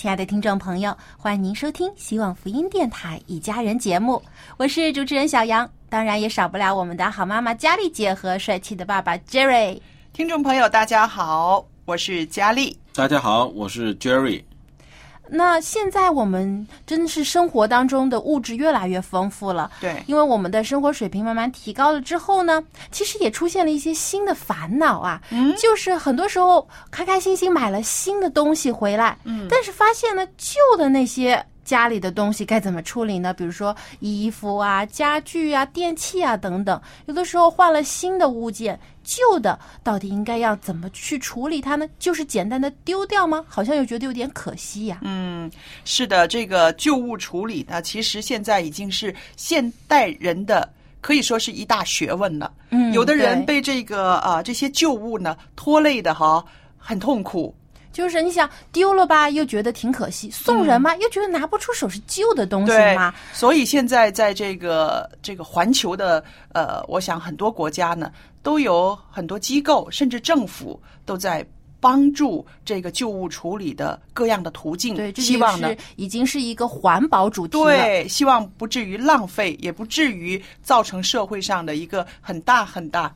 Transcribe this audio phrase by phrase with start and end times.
[0.00, 4.22] 亲爱的听众朋友，欢迎您收听希望福音电台《一家人》节目，
[4.56, 9.78] 我是主持人小杨，当然也少不了我们的好妈妈佳丽姐和帅气的爸爸 Jerry。
[10.14, 12.74] 听众朋友，大家好，我是佳丽。
[12.94, 14.42] 大家好，我是 Jerry。
[15.32, 25.54] 那现在我们真的是生活当中的物质越来越丰富了，对，因为我们的生活水平慢慢提高了之后呢，其实也出现了一些新的烦恼啊，嗯？
[25.56, 29.46] 就是很多时候开开心心买了新的东西回来，嗯。
[29.48, 33.32] 但是发现呢，旧的那些家里的东西该怎么处理呢？
[33.34, 41.86] 比如说衣服啊、家具啊、电器啊等等，有的时候换了新的物件，旧的到底应该要怎么去处理它呢？
[41.98, 43.44] 就是简单的丢掉吗？
[43.48, 45.50] 好像又觉得有点可惜呀、嗯，
[45.84, 50.68] 是的，这个旧物处理呢，其实现在已经是现代人的。
[51.02, 52.52] 可以说是一大学问了。
[52.68, 56.44] 嗯有的人被这个啊、这些旧物呢拖累的哈，
[56.76, 57.54] 很痛苦。
[57.92, 68.12] 就是你想丢了吧，又觉得挺可惜；送人嘛，又觉得拿不出手是旧的东西对嘛。，所以现在在这个这个环球的呃，我想很多国家呢
[68.42, 71.44] 都有很多机构，甚至政府都在
[71.80, 74.94] 帮助这个旧物处理的各样的途径。
[74.94, 77.64] 对，这希望呢是已经是一个环保主题了。
[77.64, 83.12] 对，希望不至于浪费，也不至于造成社会上的一个很大很大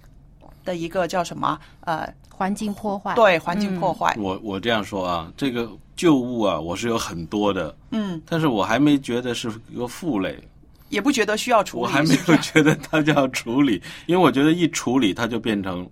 [0.65, 3.15] 的一个叫什么呃，环境破坏。
[3.15, 4.17] 对环境破嗯坏。
[4.19, 10.37] 我我这样说啊，这个旧物啊，我是有很多的，嗯，但是我还没觉得是一个负累，
[10.89, 11.83] 也不觉得需要处理。
[11.85, 15.89] 我还没有觉得它就要处理， 因为我觉得一处理它就变成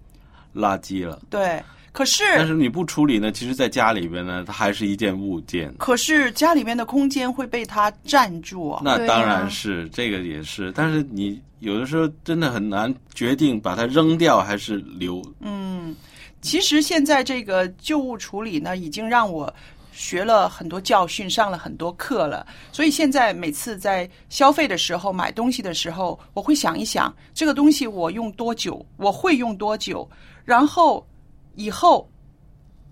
[0.55, 1.21] 垃圾了。
[1.31, 5.73] 对，可是但是你不处理呢，其实在家里边呢，它还是一件物件。
[5.79, 8.83] 可是家里面的空间会被它占住啊。
[8.85, 15.23] 那当啊然是、这个也是，但是你有的时候真的很难决定把它扔掉还是留。
[15.41, 15.95] 嗯，
[16.43, 19.53] 其实现在这个旧物处理呢，已经让我
[19.93, 22.47] 学了很多教训，上了很多课了。
[22.73, 30.09] 所以现在每次在消费的时候、买东西的时候，我会想一想，这个东西我用多久，我会用多久，
[30.45, 31.07] 然后
[31.55, 32.11] 以后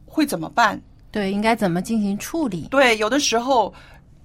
[0.06, 0.80] 会怎么办？
[1.10, 2.68] 对，应该怎么进行处理？
[2.70, 3.74] 对，有的时候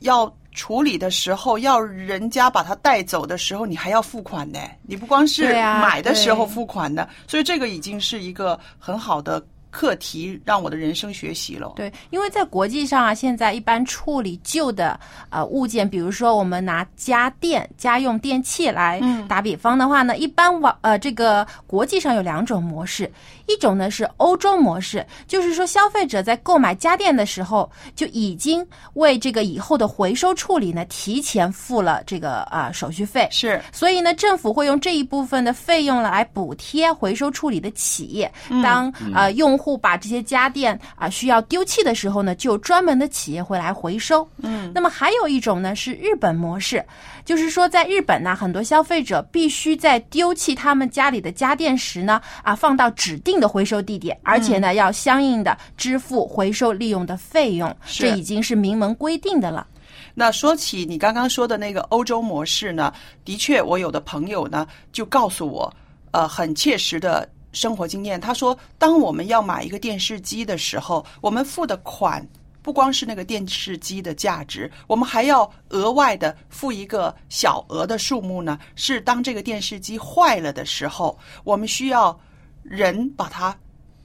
[0.02, 4.58] 要处理的时候，要人家把它带走的时候，你还要付款呢。
[4.82, 11.74] 你不光是买的时候付款的，所以这个已经是一个很好的课题，让我的人生学习了。
[11.76, 14.98] 对，因为在国际上啊，现在一般处理旧的
[15.30, 23.12] 呃物件，比如说我们拿家电、家用电器来嗯打比方的话呢，一般往呃这个国际上有两种模式，
[23.48, 38.32] 一种呢是欧洲模式，就是说消费者在购买家电的时候就已经为这个以后的回收处理呢提前付了这个啊、手续费，是所以呢，政府会用这一部分的费用来补贴回收处理的企业。
[38.64, 44.28] 当呃用户把这些家电啊、需要丢弃的时候呢，就有专门的企业会来回收。
[44.38, 46.84] 嗯，那么还有一种呢是日本模式，
[47.26, 59.66] 就是说在日本呢，很多消费者必须在丢弃他们家里的家电时呢，啊放到指定的回收地点，而且呢要相应的支付回收利用的费用，是这已经是明文规定的了。
[60.14, 62.94] 那说起你刚刚说的那个欧洲模式呢，
[63.26, 65.74] 的确，我有的朋友呢就告诉我，
[66.12, 68.22] 呃，很切实的生活经验。
[68.22, 72.26] 他说，当我们要买一个电视机的时候，我们付的款
[72.66, 78.58] 不光是那个电视机的价值，我们还要额外的付一个小额的数目呢。
[78.74, 82.20] 是当这个电视机坏了的时候，我们需要
[82.64, 83.56] 人把它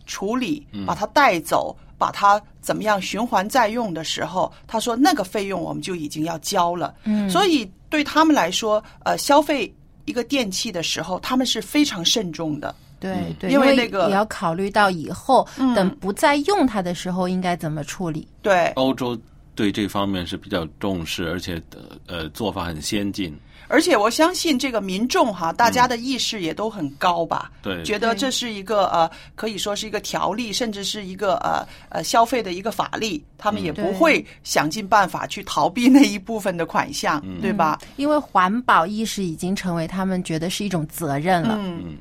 [0.05, 6.95] 处理，把它带走，把它怎么样循环再用的时候，他说那个费用我们就已经要交了。
[7.05, 9.75] 嗯，所以对他们来说，呃，消费
[10.05, 12.75] 一个电器的时候，他们是非常慎重的。
[13.01, 18.29] 对对，因为那个也要考虑到以后嗯等不再用它的时候应该怎么处理。
[18.43, 19.19] 对，欧洲
[19.61, 23.39] 对这方面是比较重视，而且呃呃做法很先进。
[23.69, 27.53] 而且我相信这个民众哈，大家的意识也都很高吧？
[27.63, 37.79] 对觉得这是一个呃，可以说是一个条例，甚至是一个呃呃消费的一个法律，他们也不会想尽办法去逃避那一部分的款项，对吧？
[37.97, 41.57] 因为环保意识已经成为他们觉得是一种责任了。
[41.61, 41.99] 嗯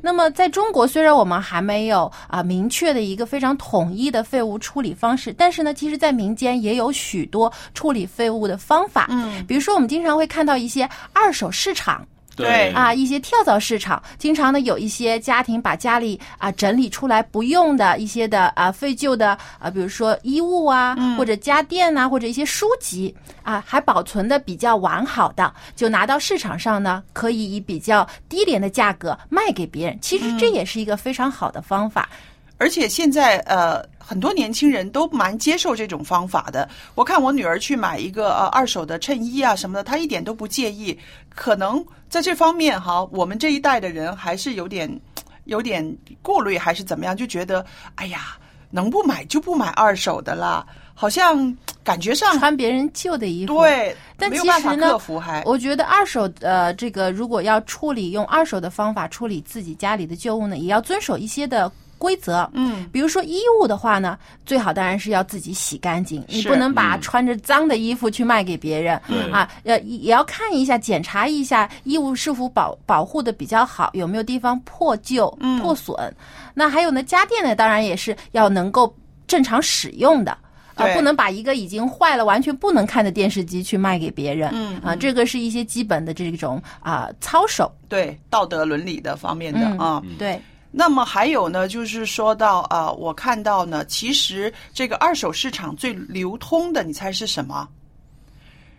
[0.00, 9.06] 那么在中国，虽然我们还没有啊、明确的一个非常统一的废物处理方式，但是呢，其实，在民间也有许多处理废物的方法。
[9.10, 12.06] 嗯，比如说，我们经常会看到一些二手市场。
[12.36, 23.12] 对啊，一些跳蚤市场，经常呢有一些家庭把家里啊整理出来不用的一些的啊废旧的啊，比如说衣物啊，或者家电呐、或者一些书籍
[23.42, 29.98] 啊，还保存的比较完好的，就拿到市场上呢，可以以比较低廉的价格卖给别人。
[30.00, 32.08] 其实这也是一个非常好的方法。
[32.58, 36.68] 而且现在呃，很多年轻人都蛮接受这种方法的。
[36.94, 40.98] 我看我女儿去买一个呃二手的衬衣啊什么的，她一点都不介意。
[41.34, 44.90] 可能在这方面哈，我们这一代的人还是有点
[45.44, 47.64] 有点顾虑，还是怎么样，就觉得
[47.94, 48.36] 哎呀，
[48.70, 55.42] 能不买就不买二手的啦，好像感觉上穿别人旧的衣服，对，但其实呢克服还。
[55.44, 62.48] 我觉得二手呃，这个如果要处理用二手的方法处理自己家里的旧物呢，也要遵守一些的规则。
[62.54, 68.98] 嗯，比如说衣物的话呢，最好当然是要自己洗干净，你不能把嗯穿着脏的衣服去卖给别人。
[69.08, 75.94] 嗯啊，呃，也要看一下，检查一下衣物是否保保护的比较好，有没有地方破旧、嗯破损。
[76.54, 78.94] 那还有呢，家电呢，当然也是要能够
[79.26, 80.36] 正常使用的。
[80.74, 84.48] 啊，对不能把一个已经坏了、完全不能看的电视机去卖给别人。
[84.52, 87.68] 嗯啊，这个是一些基本的这种啊操守。
[87.88, 90.02] 对道德伦理的方面的嗯啊。
[90.20, 90.40] 对，
[90.70, 97.68] 那么还有呢，就是说到啊、呃我看到呢，其实这个二手市场最流通的，你猜是什么？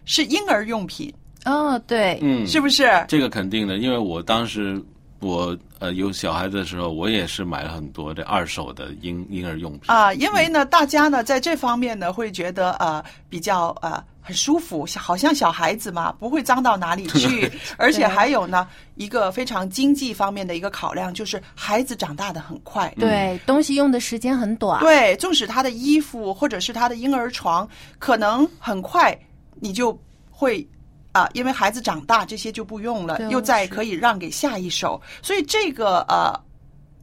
[0.06, 1.14] 是婴儿用品，
[1.46, 2.90] 哦，对，嗯，是不是？
[3.08, 4.82] 这个肯定的，因为我当时
[5.20, 9.82] 我呃有小孩子的时候，我也是买了很多这二手的婴婴儿用品。
[9.94, 17.52] 啊、因为呢，大家呢在这方面呢会觉得呃比较呃很舒服，好像小孩子嘛，不会脏到哪里 去。
[17.78, 22.94] 而且还有呢，一个非常经济方面的一个考量，就是孩子长大的很快。
[23.00, 24.80] 对，东西用的时间很短。
[24.82, 27.68] 对，纵使他的衣服或者是他的婴儿床，
[27.98, 29.18] 可能很快
[29.56, 30.00] 你就
[30.30, 30.64] 会
[31.12, 36.40] 啊、因为孩子长大，这些就不用了，又再可以让给下一手，所以这个呃。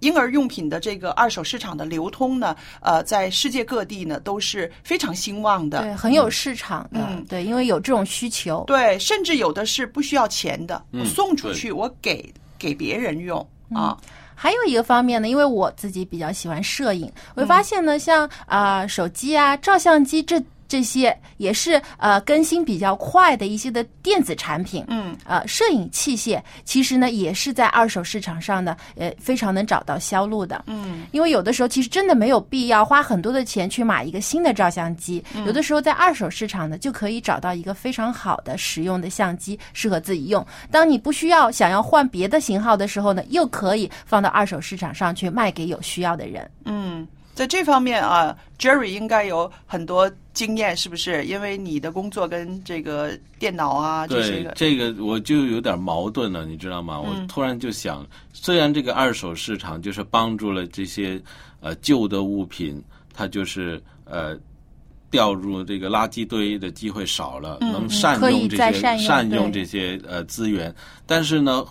[0.01, 5.83] 婴儿用品的这个二手市场的流通呢，呃，在世界各地呢都是非常兴旺的。
[5.83, 7.01] 对，很有市场的。
[7.11, 8.65] 嗯对，因为有这种需求。
[8.67, 13.97] 对，甚至有的是不需要钱的，嗯我送出去，我给给别人用啊。
[14.39, 24.85] 还有一个方面呢，因为我自己比较喜欢摄影，我会发现呢，像啊、手机啊、照相机这这些也是呃更新比较快的一些的电子产品。
[24.89, 30.65] 嗯，呃，摄影器械其实呢也是在二手市场上呢，呃，非常能找到销路的。
[30.67, 40.45] 嗯，因为有的时候其实真的没有必要花很多的钱去买一个新的照相机，有的时候在二手市场呢就可以找到一个非常好的实用的相机，适合自己用。
[40.71, 46.51] 当你不需要想要换别的型号的时候呢，又可以放到二手市场上去卖给有需要的人。
[46.65, 47.07] 嗯，
[47.37, 51.23] 在这方面啊，Jerry 应该有很多经验，是不是？
[51.27, 56.99] 因为你的工作跟这个电脑啊这些这个我就有点矛盾了，你知道吗？
[56.99, 61.21] 我突然就想，虽然这个二手市场就是帮助了这些
[61.61, 64.35] 呃旧的物品，它就是呃
[65.11, 70.75] 掉入这个垃圾堆的机会少了，能善用这些再善用善用这些呃资源，
[71.05, 71.63] 但是呢，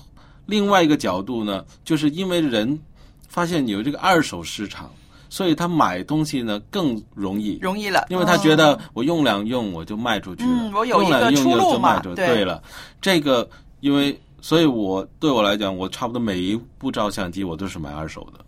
[0.46, 2.80] 另外一个角度呢，就是因为人
[3.28, 4.92] 发现有这个二手市场，
[5.36, 7.60] 所以他买东西呢更容易。
[7.62, 12.28] 容易了，因为他觉得我用两用我就卖出去了，嗯我有一个用两用出路就卖出嘛对。
[12.28, 12.64] 对了，
[13.02, 13.46] 这个
[13.82, 18.40] 因为所以我对我来讲，我差不多每一部照相机我都是买二手的，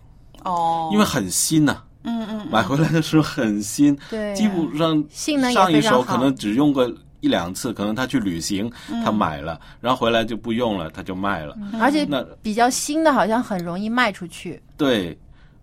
[0.49, 4.33] 哦，因为很新呐、嗯嗯买回来的时候很新，对。
[4.33, 6.89] 基本上性能上一手可能只用过
[7.19, 9.03] 一两次，可能他去旅行嗯。
[9.03, 11.53] 他买了，然后回来就不用了，他就卖了。
[11.81, 14.61] 而且那比较新的，好像很容易卖出去。
[14.77, 15.17] 对，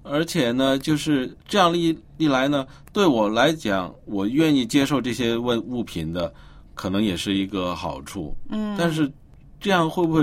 [0.05, 6.33] 而且呢，就是这样一一来呢，对我来讲，我愿意接受这些物物品的，
[6.75, 8.37] 可能也是一个好处。
[8.51, 9.11] 嗯，但是
[9.59, 10.23] 这样会不会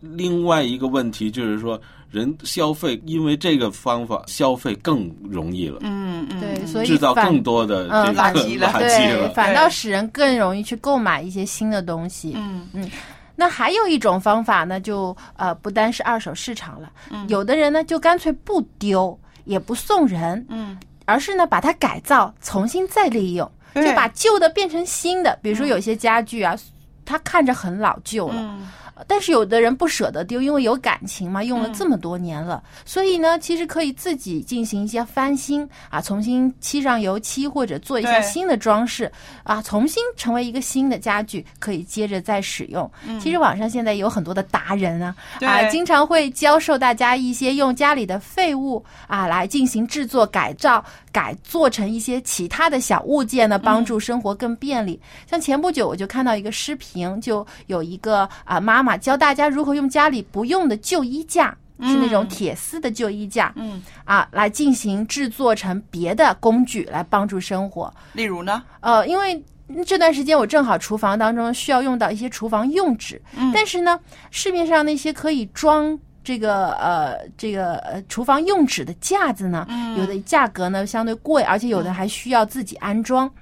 [0.00, 8.72] 另外一个问题就是说，人消费因为这个方法消费更容易了，嗯嗯，对，所以制造更多的嗯这个垃圾了。
[8.80, 12.34] 对，反倒使人更容易去购买一些新的东西。
[12.36, 12.90] 嗯嗯
[13.34, 17.28] 那还有一种方法呢，就呃不单是二手市场了，嗯。
[17.28, 25.38] 有的人呢就干脆不丢，也不送人，嗯，而是呢把它改造，重新再利用，就把旧的变成新的。
[25.42, 26.56] 比如说有些家具啊，
[27.04, 28.34] 它看着很老旧了。
[28.36, 28.68] 嗯
[29.08, 39.10] 但是有的人不舍得丢，因为有感情嘛，用了这么多年了，所以呢，其实可以自己进行一些翻新啊，重新漆上油漆或者做一下新的装饰
[39.44, 42.90] 啊，重新成为一个新的家具，可以接着再使用。
[43.06, 43.18] 嗯。
[43.18, 55.00] 其实网上现在有很多的达人啊，啊，经常会教授大家一些用家里的废物啊来进行制作改造，改做成一些其他的小物件呢，帮助生活更便利。
[55.28, 61.56] 像前不久我就看到一个视频，就有一个啊妈妈教大家如何用家里不用的旧衣架。
[61.84, 67.92] 是那种铁丝的旧衣架，嗯啊，来进行制作成别的工具来帮助生活。
[68.12, 68.62] 例如呢？
[68.78, 69.42] 呃，因为
[69.84, 73.98] 这段时间我正好厨房当中需要用到一些厨房用纸，嗯但是呢，
[74.30, 75.98] 市面上那些可以装。
[76.24, 83.26] 这个呃，这个呃，厨房用纸的架子呢，嗯有的价格呢相对贵，而且有的还需要自己安装。
[83.26, 83.32] 嗯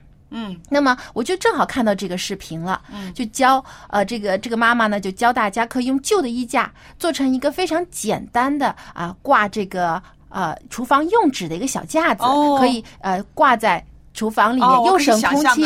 [0.68, 3.12] 那么我就正好看到这个视频了，嗯。
[3.12, 12.56] 就教呃这个这个妈妈呢就教大家可以用旧的衣架做成一个非常简单的啊挂这个呃厨房用纸的一个小架子，哦。
[12.58, 13.84] 可以呃挂在
[14.14, 15.64] 厨房里面，又省空气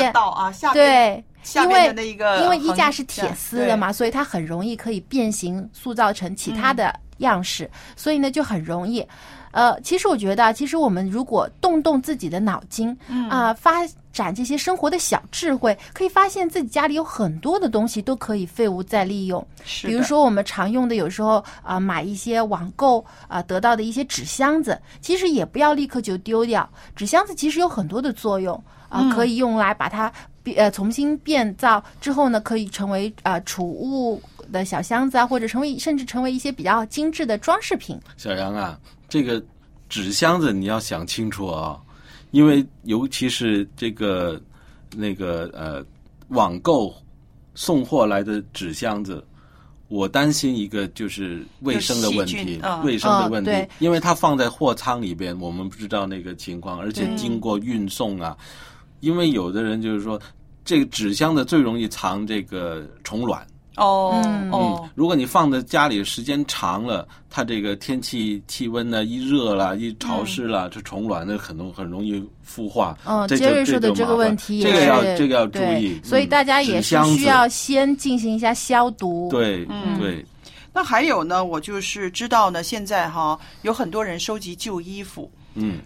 [0.72, 1.24] 对，
[1.56, 1.94] 因为
[2.42, 9.06] 因为衣架是铁丝的嘛，所以它很容易可以变形，塑造成其他的样式，所以呢就很容易。
[9.50, 12.96] 呃，其实我觉得啊，其实我们如果动动自己的脑筋，
[13.30, 13.72] 啊、发
[14.14, 19.44] 展这些生活的小智慧，可以发现自己家里有很多的东西都可以废物再利用。
[19.64, 26.66] 是比如说我们常用的，有时候啊、买一些网购啊、得到的一些纸箱子，其实也不要立刻就丢掉。
[26.94, 28.54] 纸箱子其实有很多的作用
[28.88, 30.10] 啊、可以用来把它
[30.44, 37.98] 变呃重新变造之后呢，可以成为啊储物的小箱子啊，或者成为甚至成为一些比较精致的装饰品。
[38.16, 38.78] 小杨啊，
[39.08, 39.42] 这个
[39.88, 41.80] 纸箱子你要想清楚啊，
[42.34, 44.42] 因为尤其是这个
[44.96, 45.86] 那个呃
[46.30, 46.92] 网购
[47.54, 49.24] 送货来的纸箱子，
[49.86, 58.36] 我担心一个就是卫生的问题卫生的问题因为它放在货仓里边，我们不知道那个情况，而且经过运送啊，
[58.98, 60.20] 因为有的人就是说，
[60.64, 63.46] 这个纸箱子最容易藏这个虫卵。
[63.76, 64.90] 哦嗯。
[64.94, 72.96] 如果你放在家里时间长了，它这个天气气温呢一热了，一潮湿了，这虫卵呢很容很容易孵化。
[73.04, 79.98] 嗯，这杰瑞说的这个问题这个要这个要注对意，所以嗯大家也是需要先进行一下消毒。，对嗯。
[79.98, 80.24] 对，
[80.72, 85.80] 那还有呢，我就是知道呢，现在哈有很多人收集旧衣服，嗯。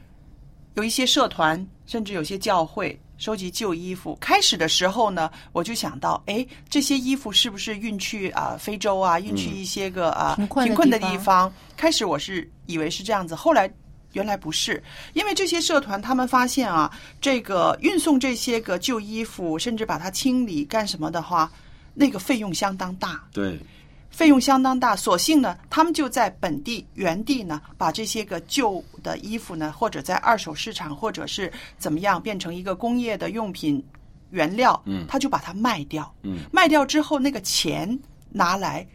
[0.75, 4.17] 有一些社团，甚至有些教会收集旧衣服。
[4.21, 11.53] 开始的时候呢，我就想到，哎，这些衣服是不是运去啊、非洲啊，运去一些个啊、贫困的贫困的地方？
[11.77, 13.69] 开始我是以为是这样子，后来。
[14.15, 16.91] 原来不是，因为这些社团他们发现啊，
[17.21, 21.53] 这个运送这些个旧衣服，甚至把它清理干什么的话，
[21.93, 23.23] 那个费用相当大。
[23.35, 23.61] 对，
[24.11, 33.85] 费用相当大，索性呢，他们就在本地原地呢，把这些个旧的衣服呢，或者在二手市场，或者是怎么样，变成一个工业的用品
[34.31, 37.99] 原料，嗯他就把它卖掉，嗯卖掉之后，那个钱
[38.31, 38.87] 拿来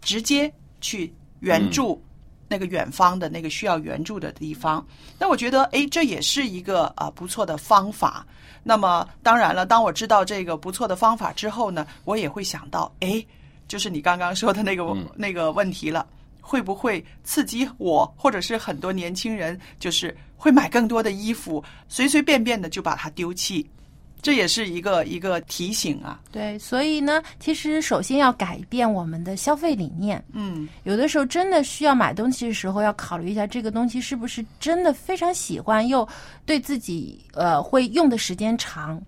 [0.00, 2.02] 直接去援助
[2.46, 4.86] 那个远方的那个需要援助的地方。
[5.18, 8.26] 那我觉得，哎，这也是一个啊、不错的方法。
[8.62, 13.24] 那么当然了，当我知道这个不错的方法之后呢，我也会想到，哎，
[13.68, 16.04] 就是你刚刚说的那个、嗯那个问题了。
[16.40, 23.68] 会不会刺激我，或者是很多年轻人，就是会买更多的衣服，随随便便的就把它丢弃？
[24.22, 26.18] 这也是一个一个提醒啊。
[26.32, 30.24] 对，所以呢，其实首先要改变我们的消费理念。
[30.32, 36.08] 嗯有的时候真的需要买东西的时候，要考虑一下这个东西是不是真的非常喜欢，又
[36.46, 38.98] 对自己呃会用的时间长。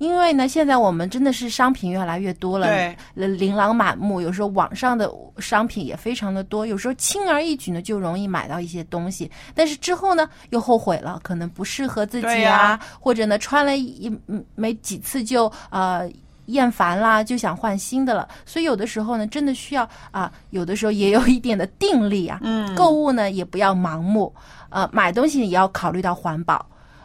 [0.00, 2.66] 因为呢，现在我们真的是商品越来越多了，
[3.14, 4.18] 琳琅满目。
[4.18, 16.10] 有时候网上的商品也非常的多，有时候轻而易举呢就容易买到一些东西，但是之后呢又后悔了，可能不适合自己呀或者呢穿了一嗯没几次就呃
[16.46, 18.26] 厌烦啦，就想换新的了。
[18.46, 22.40] 所以有的时候呢，真的需要啊、有的时候也有一点的定力啊。
[22.42, 24.34] 嗯购物呢也不要盲目，
[24.70, 26.64] 呃，买东西也要考虑到环保。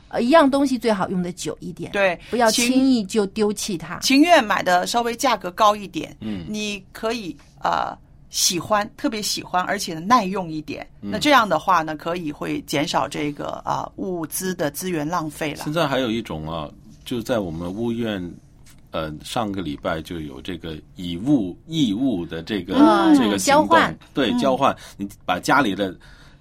[0.10, 4.00] 呃一样东西最好用的久一点，对，不要轻易就丢弃它。
[4.00, 6.46] 情愿买的稍微价格高一点，嗯。
[6.48, 7.98] 你可以呃
[8.30, 10.86] 喜欢，特别喜欢，而且呢耐用一点。
[11.02, 11.12] 嗯。
[11.12, 15.64] 那这样的话呢，可以会减少这个啊、物资的资源浪费了。
[15.64, 15.74] 现。
[15.74, 16.70] 在还有一种啊，
[17.04, 18.22] 就在我们屋院，
[18.92, 23.16] 呃，上个礼拜就有这个以物易物的这个、嗯。
[23.16, 25.96] 这个行动交换，对，交换，你把家里的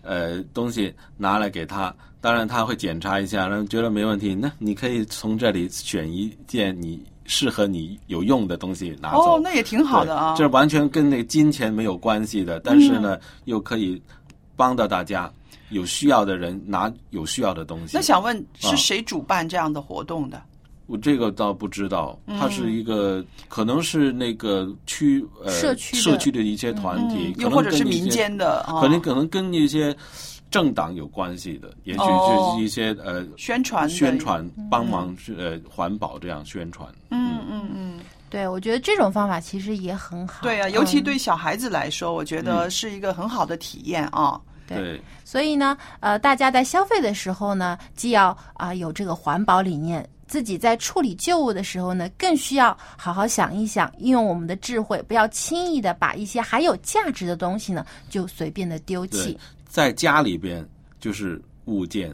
[0.04, 9.36] 呃东西拿来给他，当然他会检查一下，然后觉得没问题，那你可以从这里选一件你适合你有用的东西拿走。
[9.36, 10.34] 哦，那也挺好的啊。
[10.36, 14.00] 这完全跟那个金钱没有关系的，但是呢，又可以
[14.56, 15.32] 帮到大家，
[15.70, 17.96] 有需要的人拿有需要的东西。
[17.96, 20.42] 那想问啊是谁主办这样的活动的？
[20.86, 22.38] 我这个倒不知道，嗯。
[22.38, 29.96] 它是一个可能是那个区呃社区社区的一些团体，可能嗯又或者是民间的啊可能可能跟一些
[30.50, 32.52] 政党有关系的，也许哦。
[32.54, 36.88] 就是一些呃宣传宣传帮忙呃环保这样宣传。
[37.10, 37.68] 嗯嗯。
[37.74, 38.00] 嗯，
[38.30, 40.42] 对，我觉得这种方法其实也很好。
[40.42, 41.04] 对啊，尤其嗯。
[41.04, 44.40] 对小孩子来说，我觉得是一个很好的体验啊。
[44.66, 44.76] 对。
[44.78, 59.38] 对，所以呢，呃，大家在消费的时候呢，既要啊、有这个环保理念，自己在处理旧物的时候呢，更需要好好想一想，运用我们的智慧，不要轻易的把一些还有价值的东西呢，就随便的丢弃对。，
[59.68, 62.12] 在家里边就是物件，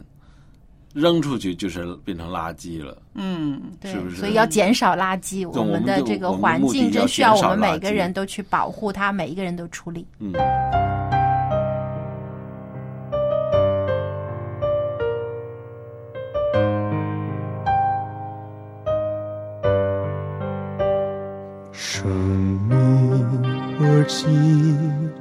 [0.93, 3.01] 扔出去就是变成垃圾了。
[3.15, 10.05] 嗯，对是不是所以要减少垃圾，我我们的这个环境真需要我们每个人都去保护它，每一个人都处理。
[10.19, 10.31] 嗯。
[24.11, 24.27] 何其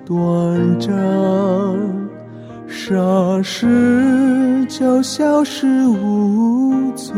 [0.04, 0.90] 短暂，
[2.68, 7.14] 霎时就消失无踪，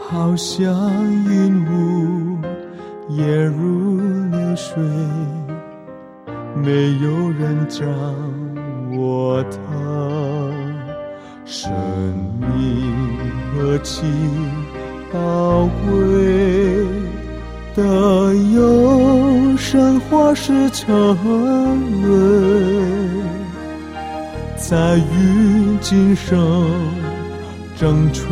[0.00, 0.72] 好像
[1.26, 2.38] 云雾
[3.10, 4.82] 也如流水，
[6.54, 7.86] 没有人掌
[8.96, 9.60] 握它。
[11.44, 11.70] 生
[12.38, 13.18] 命
[13.52, 14.02] 何其
[15.12, 16.86] 宝贵
[17.74, 20.92] 的有生花是沉
[22.02, 23.22] 沦，
[24.56, 26.66] 在于今生
[27.76, 28.22] 正确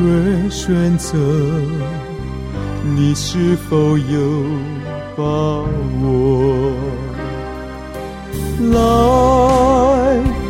[0.51, 1.17] 选择，
[2.97, 4.45] 你是否有
[5.17, 5.23] 把
[6.03, 6.73] 握？
[8.73, 8.79] 来，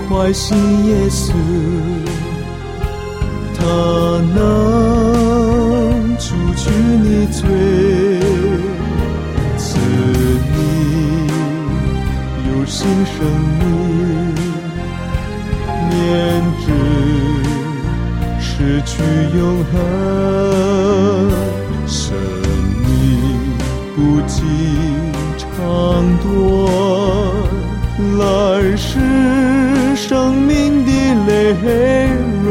[0.08, 1.32] 快信耶稣。
[3.60, 3.64] 他
[4.34, 6.70] 能除去
[7.02, 7.48] 你罪，
[13.18, 13.26] 生
[13.58, 13.66] 命，
[15.90, 15.92] 免
[16.60, 16.66] 之
[18.38, 18.46] 失
[18.86, 18.92] 去
[19.36, 19.74] 永恒。
[21.84, 21.98] 生
[22.84, 22.86] 命
[23.96, 23.96] 不
[24.28, 24.36] 计
[25.36, 25.42] 长
[26.22, 26.26] 短，
[28.18, 28.22] 来
[28.76, 28.86] 世
[29.96, 30.06] 生
[30.40, 30.90] 命的
[31.26, 31.28] 泪
[32.44, 32.46] 润。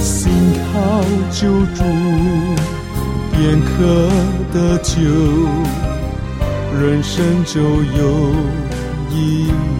[0.00, 0.30] 心
[0.72, 0.72] 靠
[1.32, 1.40] 救
[1.74, 1.82] 助，
[3.32, 3.68] 便可
[4.52, 4.94] 得救，
[6.80, 8.34] 人生就有
[9.10, 9.79] 意义。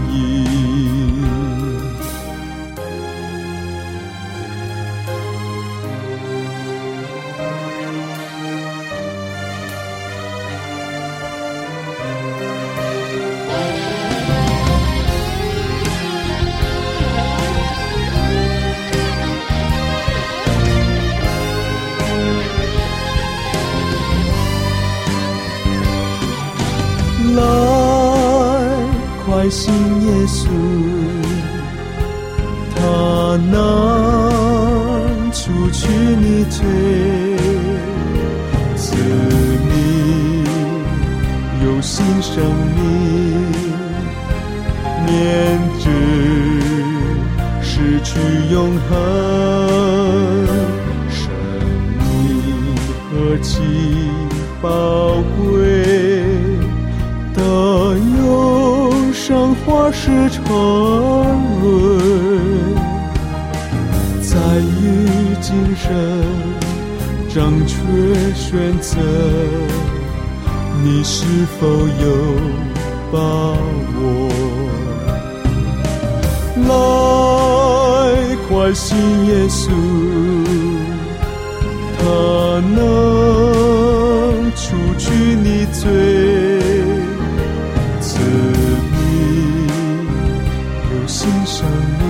[91.47, 91.67] 生
[91.99, 92.05] 命，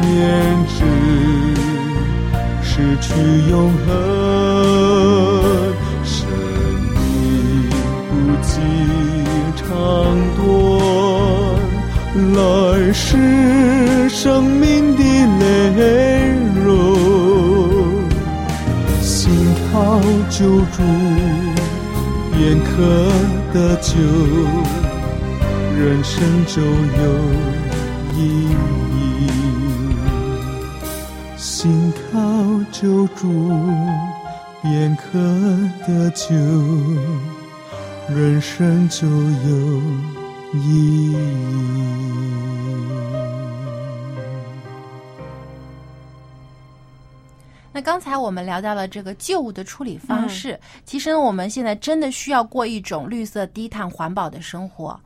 [0.00, 0.10] 偏
[0.68, 0.78] 执，
[2.62, 3.06] 失去
[3.50, 3.52] 永
[3.86, 3.88] 恒。
[6.04, 6.16] 生
[6.94, 7.00] 命
[8.08, 8.12] 不
[8.42, 8.50] 计
[9.56, 9.62] 长
[10.36, 10.40] 短，
[12.34, 12.36] 来
[12.92, 13.00] 世
[14.08, 14.60] 生命
[14.96, 15.02] 的
[15.38, 15.80] 泪
[16.64, 16.70] 容，
[19.00, 19.10] 心
[19.72, 20.40] 靠救
[20.72, 20.82] 助，
[22.32, 22.70] 便可
[23.52, 23.90] 得救，
[25.82, 26.68] 人生就有
[28.14, 28.52] 意
[29.18, 29.26] 义。
[31.36, 32.20] 心靠
[32.70, 33.50] 救助，
[34.62, 35.18] 便可
[35.84, 36.36] 得救，
[38.14, 39.82] 人生就有
[40.54, 41.16] 意义。
[47.72, 54.96] 那刚才我们聊到了这个旧物的处理方式，其实呢，我们现在真的需要过一种绿色、低碳、环保的生活。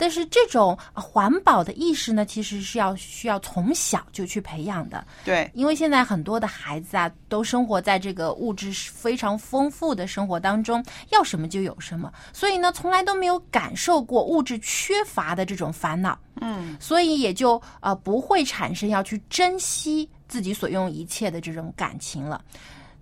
[0.00, 5.06] 但是这种呃环保的意识呢，其实是要需要从小就去培养的。
[5.24, 16.18] 对，因为现在很多的孩子啊，都生活在这个物质非常丰富的生活当中，要什么就有什么，所以呢，从来都没有感受过物质缺乏的这种烦恼。
[16.40, 22.42] 嗯，所以也就呃不会产生要去珍惜自己所用一切的这种感情了。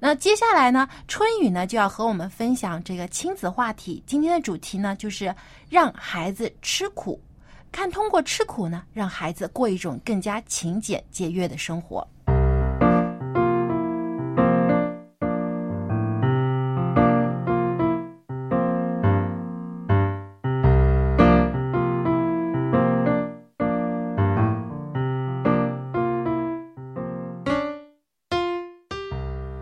[0.00, 4.02] 那接下来呢，春雨呢就要和我们分享这个亲子话题。
[4.06, 5.34] 今天的主题呢就是
[5.68, 7.20] 让孩子吃苦，
[7.72, 12.06] 看通过吃苦呢，让孩子过一种更加勤俭节约的生活。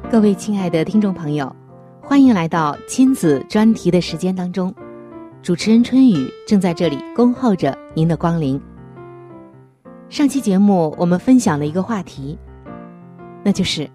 [0.08, 1.54] 各位亲爱的听众朋友，
[2.00, 4.72] 欢迎来到亲子专题的时间当中。
[5.42, 8.58] 主持人春雨正在这里恭候着您的光临。
[10.08, 12.38] 上期节目我们分享了一个话题，
[13.42, 13.90] 那就是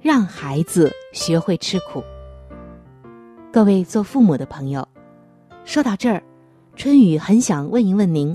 [0.00, 2.02] 让孩子学会吃苦。
[3.52, 4.88] 各位做父母的朋友，
[5.66, 6.22] 说到这儿，
[6.74, 8.34] 春雨很想问一问您：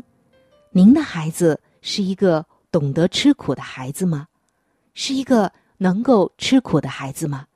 [0.69, 4.27] 您的孩子是一个懂得吃苦的孩子吗？
[4.93, 7.47] 是一个能够吃苦的孩子吗？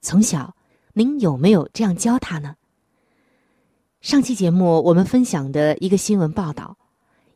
[0.00, 0.54] 从小，
[0.92, 2.56] 您有没有这样教他呢？
[4.00, 6.76] 上期节目我们分享的一个新闻报道，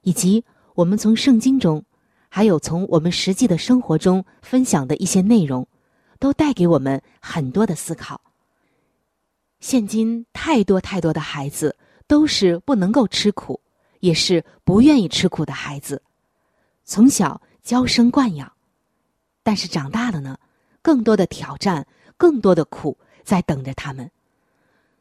[0.03, 1.85] 以及我们从圣经中，
[2.29, 5.67] 还有从我们实际的生活中分享的一些内容，
[6.19, 8.21] 都带给我们很多的思考。
[9.61, 11.77] 现今太多太多的孩子
[12.09, 13.61] 都是不能够吃苦，
[14.01, 16.03] 也是不愿意吃苦的孩子，
[16.85, 18.53] 从小娇生惯养，
[19.47, 20.37] 但是长大了呢，
[20.83, 24.11] 更多的挑战，更多的苦在等着他们。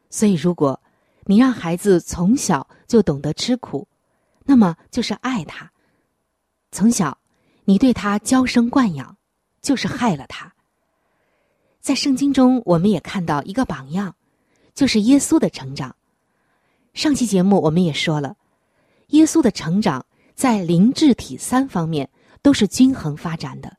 [0.08, 0.80] 所以，如果
[1.24, 3.88] 你让孩子从小就懂得吃苦，
[4.44, 5.68] 那么就是爱他。
[6.70, 7.18] 从小，
[7.64, 9.16] 你对他娇生惯养，
[9.62, 10.54] 就是害了他。
[11.80, 14.14] 在圣经中，我们也看到一个榜样，
[14.74, 15.96] 就是耶稣的成长。
[16.94, 18.36] 上期节目我们也说了，
[19.08, 20.06] 耶稣的成长
[20.36, 22.08] 在灵、智、体三方面
[22.42, 23.76] 都是均衡发展的，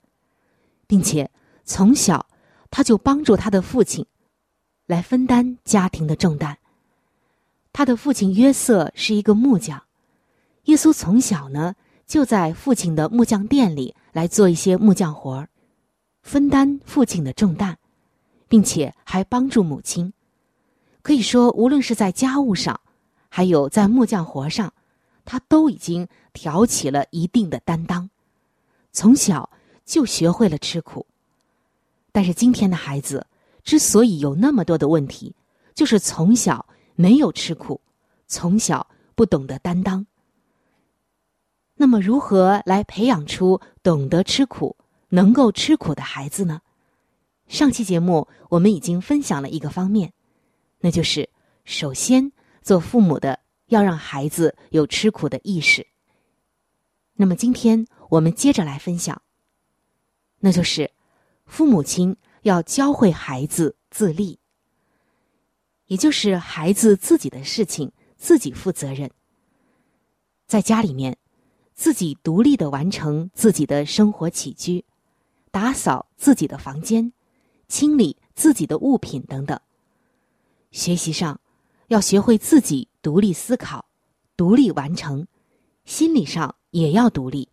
[0.87, 1.29] 并且
[1.65, 2.25] 从小
[2.71, 4.05] 他就帮助他的父亲
[4.85, 6.57] 来分担家庭的重担。
[7.73, 9.83] 他的父亲约瑟是一个木匠，
[10.63, 11.75] 耶稣从小呢
[12.07, 15.49] 就在父亲的木匠店里来做一些木匠活儿，
[16.23, 17.77] 分担父亲的重担，
[18.47, 20.11] 并且还帮助母亲。
[21.03, 22.79] 可以说，无论是在家务上，
[23.29, 24.73] 还有在木匠活上，
[25.23, 28.09] 他都已经挑起了一定的担当，
[28.91, 29.49] 从小
[29.87, 31.03] 就学会了吃苦。
[32.11, 33.25] 但是今天的孩子
[33.63, 35.35] 之所以有那么多的问题，
[35.73, 36.63] 就是从小。
[36.99, 37.79] 没有吃苦，
[38.25, 40.03] 从小不懂得担当。
[41.75, 44.75] 那么，如何来培养出懂得吃苦、
[45.09, 46.59] 能够吃苦的孩子呢？
[47.47, 50.11] 上期节目我们已经分享了一个方面，
[50.79, 51.29] 那就是
[51.65, 52.31] 首先
[52.63, 55.85] 做父母的要让孩子有吃苦的意识。
[57.13, 59.21] 那么，今天我们接着来分享，
[60.39, 60.91] 那就是
[61.45, 64.39] 父母亲要教会孩子自立。
[65.87, 69.09] 也就是孩子自己的事情自己负责任，
[70.45, 71.17] 在家里面
[71.73, 74.83] 自己独立的完成自己的生活起居，
[75.49, 77.13] 打扫自己的房间，
[77.69, 79.57] 清理自己的物品等等。
[80.71, 81.39] 学习上
[81.87, 83.85] 要学会自己独立思考、
[84.35, 85.25] 独立完成，
[85.85, 87.47] 心理上也要独立。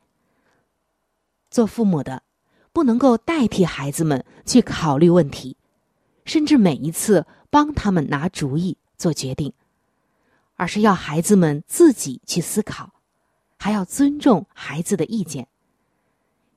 [1.53, 2.24] 做父母的
[2.75, 5.57] 不能够代替孩子们去考虑问题，
[6.27, 7.25] 甚至每一次。
[7.55, 9.53] 帮他们拿主意、做决定，
[10.57, 12.91] 而是要孩子们自己去思考，
[13.57, 15.47] 还要尊重孩子的意见。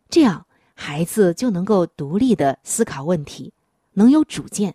[0.10, 3.54] 这样孩子就能够独立的思考问题，
[3.94, 4.74] 能有主见，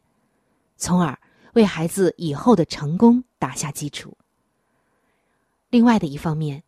[0.77, 1.19] 从而
[1.55, 4.17] 为孩子以后的成功打下基础。
[5.71, 6.63] 另外的一方面，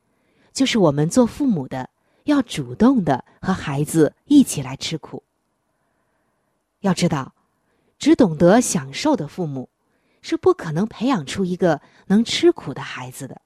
[0.53, 1.89] 就是我们做父母的
[2.25, 5.23] 要主动的和孩子一起来吃苦。
[6.81, 7.35] 要知道，
[7.99, 9.71] 只懂得享受的父母，
[10.21, 13.41] 是不可能培养出一个能吃苦的孩子的。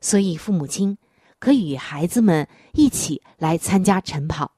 [0.00, 0.96] 所以，父母亲
[1.38, 4.52] 可以与孩子们一起来参加晨跑，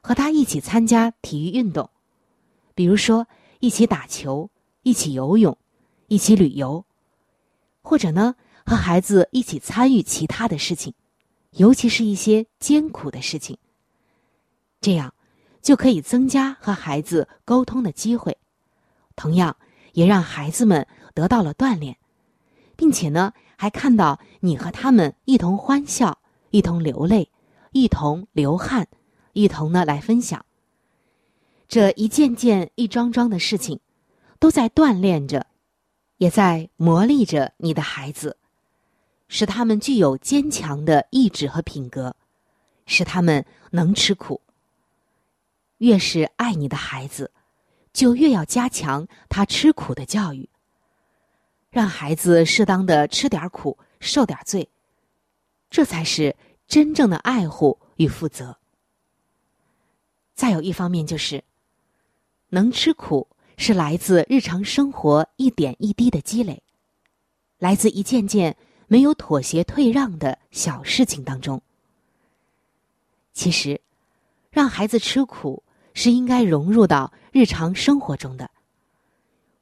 [0.00, 1.88] 和他一起参加体育运动，
[2.74, 3.26] 比如说
[3.60, 4.50] 一起打球、
[4.82, 5.56] 一起游泳、
[6.08, 6.84] 一起旅游，
[7.82, 8.34] 或者呢。
[8.66, 10.94] 和孩子一起参与其他的事情，
[11.54, 13.58] 尤其是一些艰苦的事情。
[14.80, 15.14] 这样
[15.62, 18.36] 就可以增加和孩子沟通的机会，
[19.16, 19.56] 同样
[19.92, 21.96] 也让孩子们得到了锻炼，
[22.76, 26.18] 并且呢，还看到你和他们一同欢笑、
[26.50, 27.30] 一同流泪、
[27.72, 28.88] 一同流汗、
[29.32, 30.44] 一同呢来分享。
[31.66, 33.80] 这一件件、一桩桩的事情，
[34.38, 35.46] 都在锻炼着，
[36.18, 38.36] 也在磨砺着你的孩子。
[39.28, 42.14] 使他们具有坚强的意志和品格，
[42.86, 44.40] 使他们能吃苦。
[45.78, 47.32] 越是爱你的孩子，
[47.92, 50.48] 就越要加强他吃苦的教育，
[51.70, 54.68] 让孩子适当的吃点苦，受点罪，
[55.68, 56.36] 这才是
[56.68, 58.56] 真正的爱护与负责。
[60.34, 61.42] 再有一方面就是，
[62.50, 66.62] 能吃苦是来自日常生活一点一滴的积累，
[67.58, 68.56] 来自一件件。
[68.86, 71.60] 没有妥协退让的小事情当中，
[73.32, 73.80] 其实，
[74.50, 75.62] 让孩子吃苦
[75.94, 78.50] 是应该融入到日常生活中的。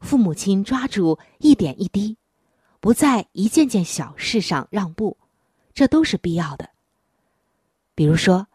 [0.01, 2.17] 父母亲抓住一点一滴，
[2.81, 5.17] 不在一件件小事上让步，
[5.73, 6.69] 这都是必要的。
[7.95, 8.47] 比如说，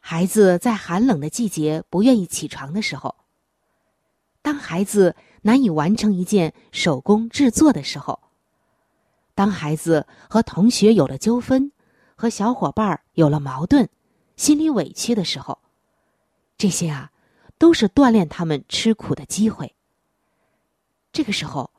[0.00, 3.16] 孩子在寒冷的季节不愿意起床的时候，
[4.40, 8.20] 当孩子难以完成一件手工制作的时候。
[9.38, 11.70] 当孩子和同学有了纠纷，
[12.16, 13.88] 和小伙伴有了矛盾，
[14.34, 15.60] 心里委屈的时候，
[16.56, 17.12] 这些啊，
[17.56, 19.76] 都是锻炼他们吃苦的机会。
[21.12, 21.70] 这个时候，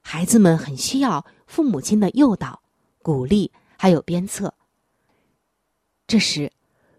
[0.00, 2.62] 孩子们很需要父母亲的诱导、
[3.02, 4.54] 鼓励，还有鞭策。
[6.06, 6.50] 这时，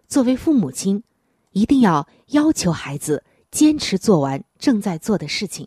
[0.06, 1.02] 作为父母亲，
[1.50, 5.66] 一定要要求孩子坚持做完正在做的事情，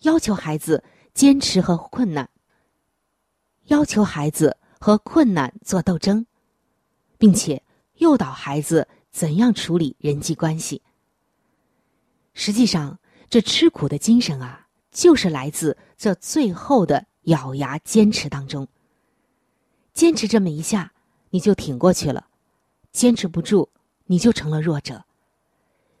[0.00, 0.82] 要求孩子
[1.14, 2.28] 坚持和困难。
[3.66, 6.26] 要求孩子和困难做斗争，
[7.18, 7.62] 并且
[7.98, 10.82] 诱导孩子怎样处理人际关系。
[12.34, 12.98] 实际上，
[13.28, 18.66] 这吃苦的精神啊，就是来自这最后的咬牙坚持当中。
[19.94, 20.92] 坚持这么一下，
[21.30, 22.24] 你就挺过去了；
[22.90, 23.68] 坚持不住，
[24.06, 25.04] 你就成了弱者。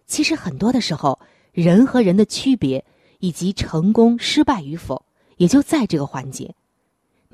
[0.06, 1.20] 其实很多的时候，
[1.52, 2.84] 人和人的区别
[3.20, 5.04] 以及成功失败与否，
[5.36, 6.54] 也就在这个环节。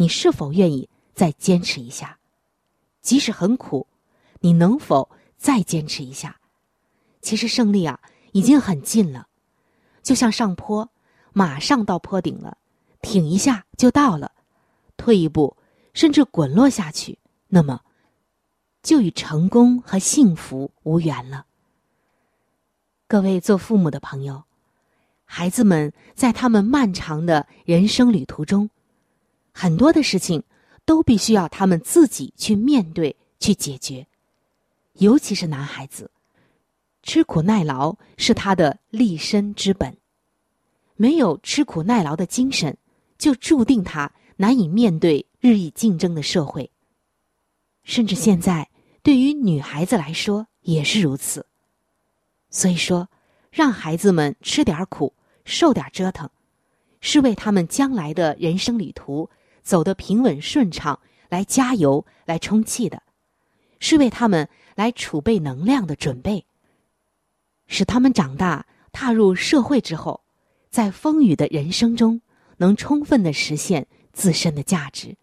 [0.01, 2.19] 你是否愿意再坚持一下？
[3.03, 3.89] 即使很苦，
[4.41, 6.37] 你能否再坚持一下？
[7.21, 9.27] 其实胜利啊，已经很近了，
[10.05, 10.89] 就像上坡，
[11.33, 12.59] 马上到坡顶了，
[13.03, 14.31] 挺一下就到了，
[14.97, 15.57] 退一步
[15.95, 17.81] 甚至滚落下去，那么
[18.85, 21.47] 就与成功和幸福无缘了。
[23.09, 24.45] 各位做父母的朋友，
[25.25, 28.71] 孩子们在他们漫长的人生旅途中。
[29.61, 30.41] 很多的事情
[30.85, 34.07] 都必须要他们自己去面对、去解决，
[34.93, 36.09] 尤其是男孩子，
[37.03, 39.97] 吃苦耐劳是他的立身之本。
[40.95, 42.79] 没有吃苦耐劳的精神，
[43.19, 46.71] 就注定他难以面对日益竞争的社会。
[47.83, 48.71] 甚至现在，
[49.03, 51.45] 对于女孩子来说也是如此。
[52.49, 53.09] 所以说，
[53.51, 55.13] 让孩子们吃点苦、
[55.45, 56.31] 受点折腾，
[57.01, 59.29] 是为他们将来的人生旅途。
[59.69, 63.03] 走得平稳顺畅，来加油，来充气的，
[63.81, 66.47] 是为他们来储备能量的准备，
[67.67, 70.23] 使他们长大踏入社会之后，
[70.71, 72.23] 在风雨的人生中
[72.57, 75.15] 能充分的实现自身的价值。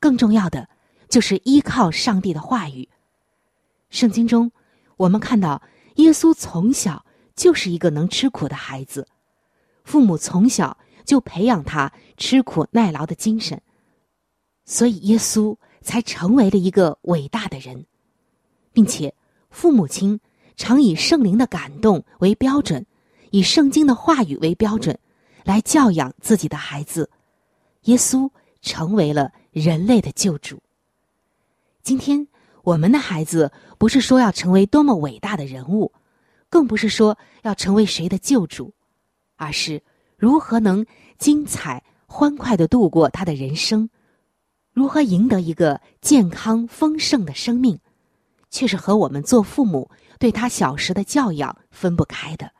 [0.00, 0.66] 更重要的
[1.10, 2.88] 就是依靠上帝的话语。
[3.90, 4.50] 圣经中，
[4.96, 5.60] 我们看到
[5.96, 7.04] 耶稣从小
[7.36, 9.06] 就是一个能吃苦的孩子，
[9.84, 10.78] 父母从小。
[11.04, 13.60] 就培养他吃苦耐劳的精神，
[14.64, 17.84] 所以耶稣才成为了一个伟大的人，
[18.72, 19.14] 并且
[19.50, 20.20] 父母亲
[20.56, 22.86] 常以圣灵的感动为标准，
[23.30, 24.98] 以圣经的话语为标准，
[25.44, 27.10] 来教养自己的孩子。
[27.82, 30.60] 耶稣成为了人类的救主。
[31.82, 32.28] 今天
[32.62, 35.92] 我们的孩子不是说要成为多么伟大的人物，
[36.48, 38.72] 更不是说要成为谁的救主，
[39.34, 39.82] 而是
[40.22, 40.86] 如何能
[41.18, 43.90] 精彩欢快的度过他的人生，
[44.72, 47.80] 如何赢得一个健康丰盛的生命，
[48.48, 52.52] 却是和我们做父母对他小时的教养分不开的。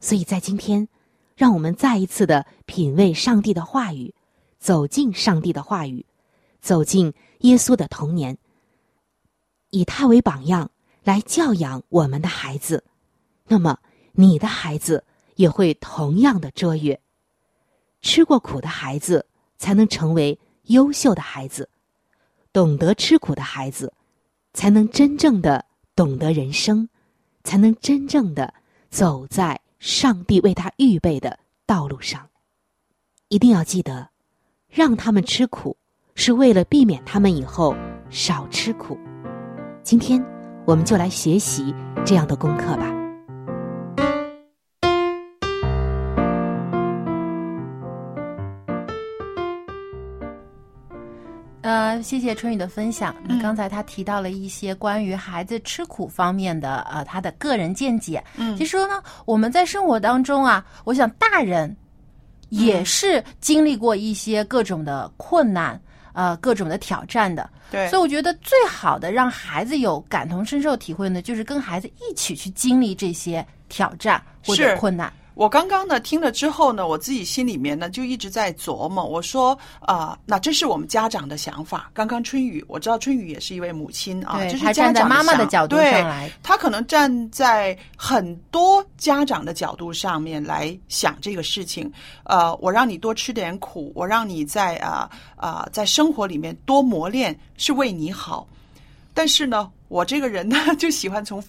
[0.00, 0.86] 所以在今天，
[1.34, 4.14] 让我们再一次的品味上帝的话语，
[4.58, 6.04] 走进上帝的话语，
[6.60, 8.36] 走进耶稣的童年，
[9.70, 10.70] 以他为榜样
[11.04, 12.84] 来教养我们的孩子，
[13.46, 13.78] 那么
[14.12, 15.04] 你的孩子
[15.36, 16.98] 也会同样的卓越。
[18.02, 21.68] 吃过苦的孩子才能成为优秀的孩子，
[22.52, 23.92] 懂得吃苦的孩子，
[24.52, 25.64] 才能真正的
[25.96, 26.88] 懂得人生，
[27.42, 28.52] 才能真正的
[28.90, 29.60] 走在。
[29.80, 32.26] 上帝为他预备的道路上，
[33.28, 34.08] 一定要记得，
[34.66, 35.76] 让他们吃苦，
[36.14, 37.76] 是为了避免他们以后
[38.08, 38.96] 少吃苦。
[39.82, 40.24] 今天，
[40.64, 43.03] 我们就来学习这样的功课吧。
[51.94, 53.14] 呃，谢谢春雨的分享。
[53.24, 58.22] 那刚才他提到了一些关于孩子吃苦方面的呃他的个人见解。
[58.36, 61.74] 嗯，其实呢，我们在生活当中啊，我想大人
[62.48, 65.80] 也是经历过一些各种的困难，
[66.14, 67.48] 呃，各种的挑战的。
[67.70, 75.12] 对，所以我觉得最好的让孩子有感同身受体会呢，就是跟孩子一起去经历这些挑战或者困难。
[75.34, 79.04] 我刚刚呢听了之后呢，我自己心里面呢就一直在琢磨。
[79.04, 81.90] 我说啊，那这是我们家长的想法。
[81.92, 91.92] 刚刚春雨，我知道春雨也是一位母亲啊，就是站在妈妈的角度上来，他可能站在很多家长的角度上面来想这个事情。
[92.22, 98.46] 呃，我让你多吃点苦，我让你在啊啊在生活里面多磨练，是为你好。
[99.12, 101.42] 但是呢，我这个人呢 就喜欢从。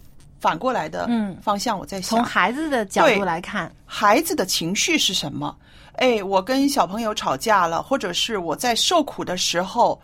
[0.46, 1.10] 反过来的
[1.42, 5.58] 方向，我在想，从孩子的角度来看，孩子的情绪是什么？
[5.94, 10.00] 哎，我跟小朋友吵架了，或者是我在受苦的时候，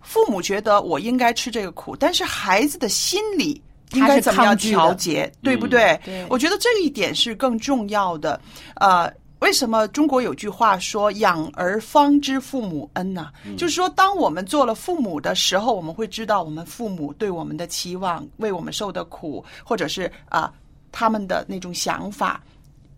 [0.00, 5.32] 父母觉得我应该吃这个苦，但是孩子的心理应该怎么样调节？
[5.44, 5.96] 对不对？
[6.28, 8.40] 我觉得这一点是更重要的。
[8.80, 9.08] 呃。
[9.42, 13.32] 为什么中国有句话说“养儿方知父母恩”呢？
[13.58, 20.52] 就是说，当我们做了父母的时候，我们会知道我们父母对我们的期望，为我们受的苦，或者是啊
[20.92, 22.40] 他们的那种想法。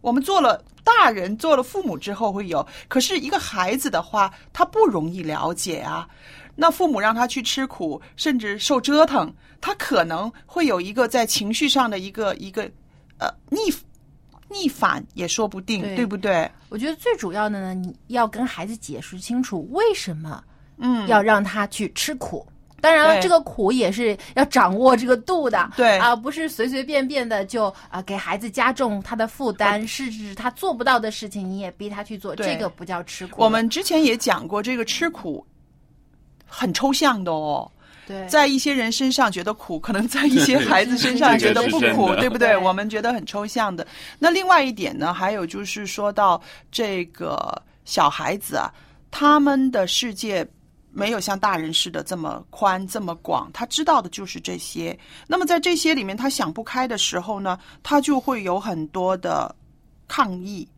[0.02, 2.64] 我们做了大人，做了父母之后会有。
[2.88, 6.06] 可是一个孩子的话，他不容易了解啊。
[6.54, 12.70] 那父母让他去吃苦，甚至受折腾，他可能会有一个在情绪上的一个一个
[13.16, 13.72] 呃逆。
[14.48, 16.50] 逆反也说不定，对不对？
[16.68, 20.42] 我觉得最主要的呢，你要跟孩子解释清楚为什么，
[20.78, 22.46] 嗯，要让他去吃苦。
[22.80, 33.40] 当然了，这个苦也是要掌握这个度的，对啊，不是随随便便的就啊给孩子加重他的负担，甚至他做不到的事情你也逼他去做，这个不叫吃苦。
[33.42, 35.46] 我们之前也讲过，这个吃苦
[36.44, 37.70] 很抽象的哦。
[38.06, 42.56] 对，在一些人身上觉得苦，可能在一些孩子身上觉得不苦，对不对？
[42.56, 43.86] 我们觉得很抽象的。
[44.18, 46.40] 那另外一点呢，还有就是说到
[46.70, 48.72] 这个小孩子啊，
[49.10, 50.46] 他们的世界
[50.90, 54.96] 没有像大人似的这么宽这么广，他知道的就是这些。
[55.26, 59.54] 那么在这些里面，他想不开的时候呢，他就会有很多的
[60.06, 60.68] 抗议。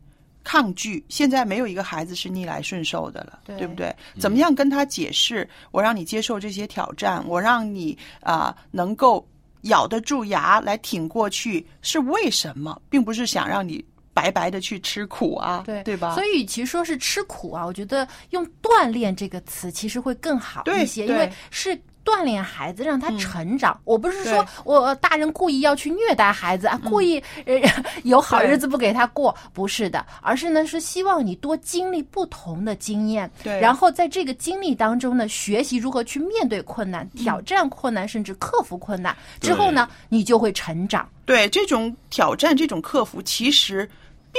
[0.47, 3.93] 抗拒，现在没有一个孩子是逆来顺受的了，对不对？
[4.17, 5.45] 怎么样跟他解释？
[5.71, 9.27] 我让你接受这些挑战，我让你啊能够
[9.63, 12.81] 咬得住牙来挺过去，是为什么？
[12.89, 13.83] 并不是想让你
[14.13, 16.15] 白白的去吃苦啊，对对吧？
[16.15, 21.77] 所以，与其说是吃苦啊，我觉得用锻炼这个词其实会更好一些，因为是。
[22.07, 23.77] 锻炼孩子，让他成长。
[23.83, 27.21] 我不是说我大人故意要去虐待孩子啊，故意
[28.03, 41.05] 有好日子不给他过，不是的，而是呢是希望你多经历不同的经验，对，然后在这个经历当中呢，学习如何去面对困难、挑战困难，甚至克服困难之后呢，你就会成长。
[41.25, 43.89] 对，这种挑战、这种克服，其实。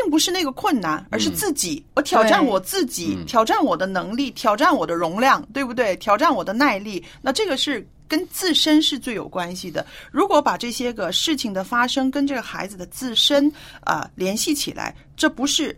[0.01, 1.85] 并不是那个困难，而是自己。
[1.95, 5.97] 我挑战我自己，挑战我的能力，挑战我的容量，对不对？
[5.97, 7.03] 挑战我的耐力。
[7.21, 9.85] 那这个是跟自身是最有关系的。
[10.13, 15.77] 如果把这些个事情的发生跟这个孩子的自身啊联系起来，这不是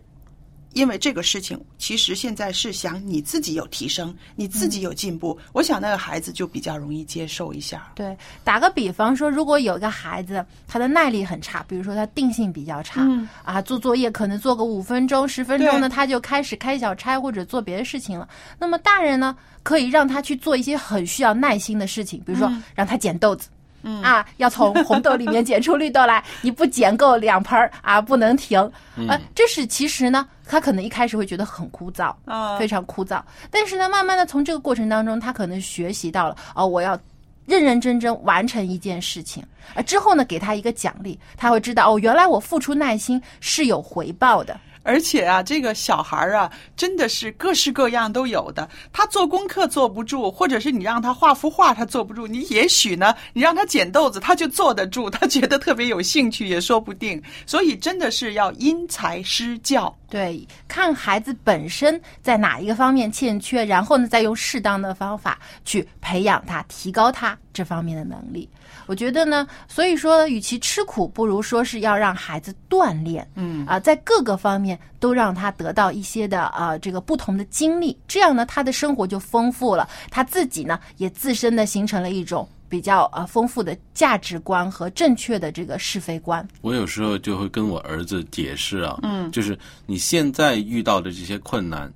[0.73, 7.91] 因为这个事情，其实现在是想你自己有提升，你自己有进步，我想那个孩子就比较容易接受一下。
[7.95, 18.27] 对，打个比方说，如果有一个孩子他的耐力很差，比如说他定性比较差，嗯啊，做作业可能做个五分钟、十分钟对呢，他就开始开小差或者做别的事情了。
[18.57, 23.49] 那么大人呢，可以让他去做一些很需要耐心的事情，比如说嗯让他捡豆子。
[23.83, 28.59] 嗯啊，要从红豆里面捡出绿豆来， 你不捡够两盆儿啊，不能停。
[29.07, 33.21] 呃，这是其实呢，他可能一开始会觉得很枯燥，啊非常枯燥。
[33.49, 36.97] 但是呢，慢慢的从这个过程当中，他可能学习到了哦，我要
[37.45, 44.59] 认认真真完成一件事情，啊之后呢，给他一个奖励，他会知道哦，原来我付出耐心是有回报的。
[44.83, 48.67] 而且啊，这个小孩儿啊，真的是各式各样都有的。
[48.91, 52.25] 他做功课坐不住，或者是你让他画幅画，他坐不住。
[52.25, 57.21] 你也许呢，你让他捡豆子，他就坐得住，他觉得特别有兴趣，也说不定。
[57.45, 59.95] 所以真的是要因材施教。
[60.09, 68.49] 对，看孩子本身在哪一个方面欠缺，然后呢，再用适当的方法去培养他、提高他这方面的能力。
[68.91, 86.45] 我觉得呢，所以说，与其吃苦，不如说是要让孩子锻炼，嗯啊、在各个方面都让他得到一些的啊、这个不同的经历，这样呢，他的生活就丰富了，他自己呢也自身的形成了一种比较啊丰富的价值观和正确的这个是非观。
[86.59, 91.89] 我有时候就会跟我儿子解释啊，嗯就是你现在遇到的这些困难，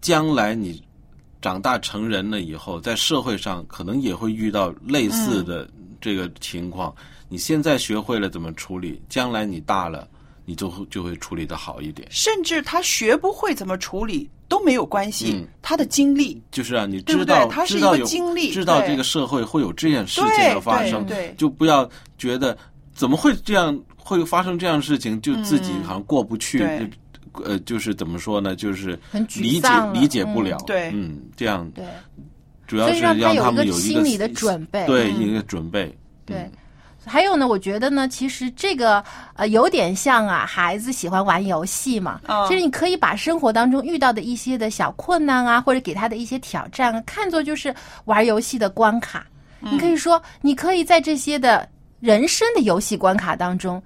[0.00, 0.82] 将来你
[1.40, 5.68] 长大成人了以后，在社会上可能也会遇到类似的
[6.00, 6.94] 这个情况。
[7.28, 10.06] 你现在学会了怎么处理，将来你大了，
[10.44, 12.06] 你就会就会处理的好一点。
[12.10, 15.48] 甚至他学不会怎么处理都没有关系，嗯。
[15.60, 16.40] 他的经历。
[16.52, 21.04] 就是啊，你知道对它是一个经历知道这个社会会有这样事情的发生，
[21.36, 22.56] 就不要觉得
[22.94, 26.90] 怎么会这样会发生这样的事情，就自己好像过不去，对
[27.44, 28.96] 呃，就是怎么说呢，就是
[29.34, 30.90] 理解理解不了，嗯对。
[30.94, 31.84] 嗯，这样对
[32.66, 36.52] 主要是所以让他有一个心理的准备对，嗯一个准备，对嗯。
[37.08, 39.00] 还有呢，我觉得呢，其实这个
[39.36, 42.20] 呃有点像啊，孩子喜欢玩游戏嘛。
[42.26, 47.72] 嗯其实你可以把生活当中遇到的一些的小困难啊，或者给他的一些挑战啊，看作就是
[48.06, 49.24] 玩游戏的关卡。
[49.62, 51.68] 嗯你可以说，你可以在这些的
[52.00, 53.80] 人生的游戏关卡当中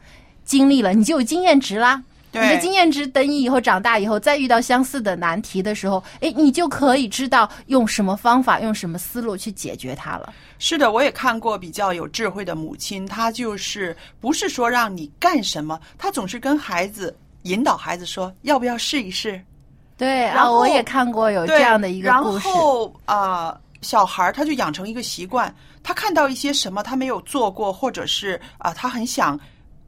[0.44, 2.02] 经历了，你就有经验值啦。
[2.32, 10.32] 你的经验值，等你以后长大以后，再遇到相似的难题的时候，哎，你就可以知道用什么方法、用什么思路去解决它了。
[10.58, 19.40] 是的，我也看过比较有智慧的母亲，她就是不是说让你干什么，她总是跟孩子引导孩子说要不要试一试。
[19.96, 22.48] 对啊，然后我也看过有这样的一个故事。
[22.48, 25.52] 然后啊、小孩儿他就养成一个习惯，
[25.82, 29.38] 他看到一些什么他没有做过，或者是啊、他很想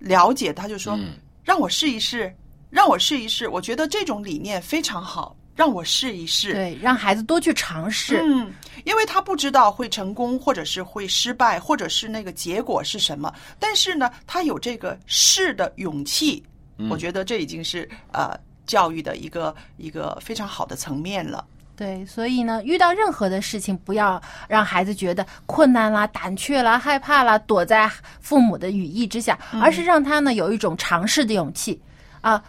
[0.01, 1.13] 了解，他就说、嗯
[1.43, 2.35] 让我试一试，
[2.71, 3.49] 让我试一试。
[3.49, 6.53] 我觉得这种理念非常好，让我试一试。
[6.55, 8.21] 对，让孩子多去尝试。
[8.23, 8.53] 嗯，
[8.85, 13.33] 因为他不知道会成功，或者是会失败，或者是那个结果是什么。
[13.59, 16.43] 但是呢，他有这个试的勇气，
[16.91, 21.45] 我觉得这已经是呃教育的一个一个非常好的层面了。
[21.83, 31.81] 对，所以呢，遇到任何的事情，不要让孩子觉得困难啦、胆怯啦、害怕啦，躲在父母的羽翼之下，而是让他呢有一种尝试的勇气
[32.21, 32.41] 啊。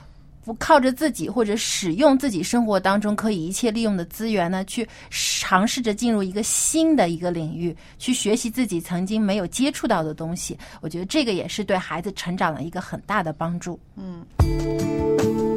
[0.46, 10.58] 不靠着自己或者使用自己生活当中可以一切利用的资源呢，去尝试着进入一个新的一个领域，去学习自己曾经没有接触到的东西。
[10.82, 13.80] 我觉得这个也是对孩子成长的一个很大的帮助。
[13.96, 15.53] 无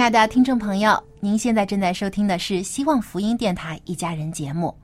[0.00, 4.74] 亲爱的听众朋友，您现在正在收听的是希望福音电台一家人节目。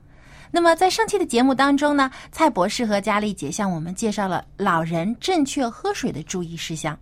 [0.51, 6.95] 那么在上期的节目当中呢，蔡博士和佳丽姐向我们介绍了老人正确喝水的注意事项。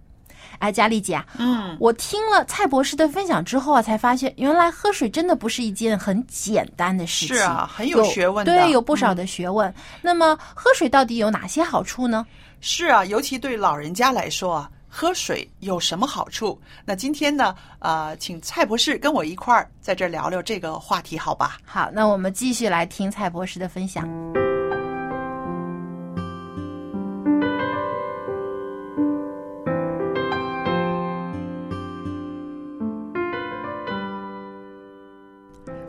[0.60, 9.74] 哎，佳丽姐啊，嗯，我听了蔡博士的分享之后啊，才发现原来喝水真的不是一件很简单的事情，是啊，很有学问的，对，有不少的学问。
[10.02, 12.26] 那么喝水到底有哪些好处呢？
[12.62, 16.58] 是啊，尤其对老人家来说啊，喝水有什么好处？
[16.86, 21.58] 那今天呢，呃，请蔡博士跟我一块儿在这儿聊聊这个话题，好吧？
[21.66, 24.08] 好，那我们继续来听蔡博士的分享。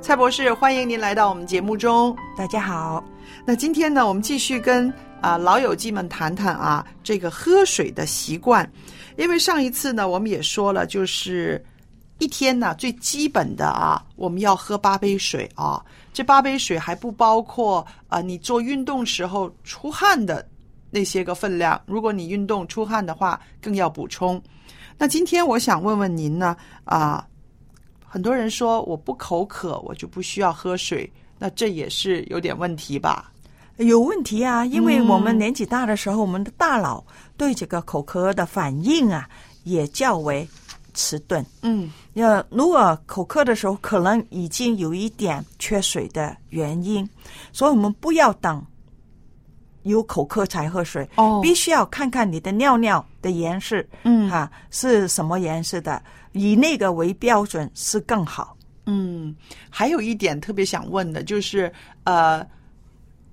[0.02, 2.16] 蔡博士，欢迎您来到我们节目中。
[2.36, 3.04] 大家好，
[3.44, 4.92] 那今天呢，我们继续跟
[5.22, 8.68] 啊、老友记们谈谈啊这个喝水的习惯，
[9.16, 11.64] 因为上一次呢，我们也说了，就是
[12.18, 15.84] 一天呢最基本的啊，我们要喝八杯水啊。
[16.12, 20.46] 这八杯水还不包括啊你做运动时候出汗的
[20.90, 24.42] 那些个分量，如果你运动出汗的话，更要补充。
[24.98, 27.26] 那今天我想问问您呢啊。
[28.08, 33.30] 很多人说我不口渴，我就不需要喝水，那这也是有点问题吧？
[33.79, 37.05] 有问题啊，因为嗯我们年纪大的时候，我们的大脑
[37.37, 39.29] 对这个口渴的反应啊，
[39.64, 40.49] 也较为
[40.95, 41.45] 迟钝。
[41.62, 47.07] 嗯，要，如果口渴的时候，可能已经有一点缺水的原因，
[47.53, 48.64] 所以我们不要等
[49.83, 51.07] 有口渴才喝水。
[51.16, 56.03] 哦必须要看看你的尿尿的颜色，嗯哈、是什么颜色的，
[56.33, 58.57] 以那个为标准是更好。
[58.87, 59.37] 嗯，
[59.68, 61.70] 还有一点特别想问的就是，
[62.05, 62.47] 呃，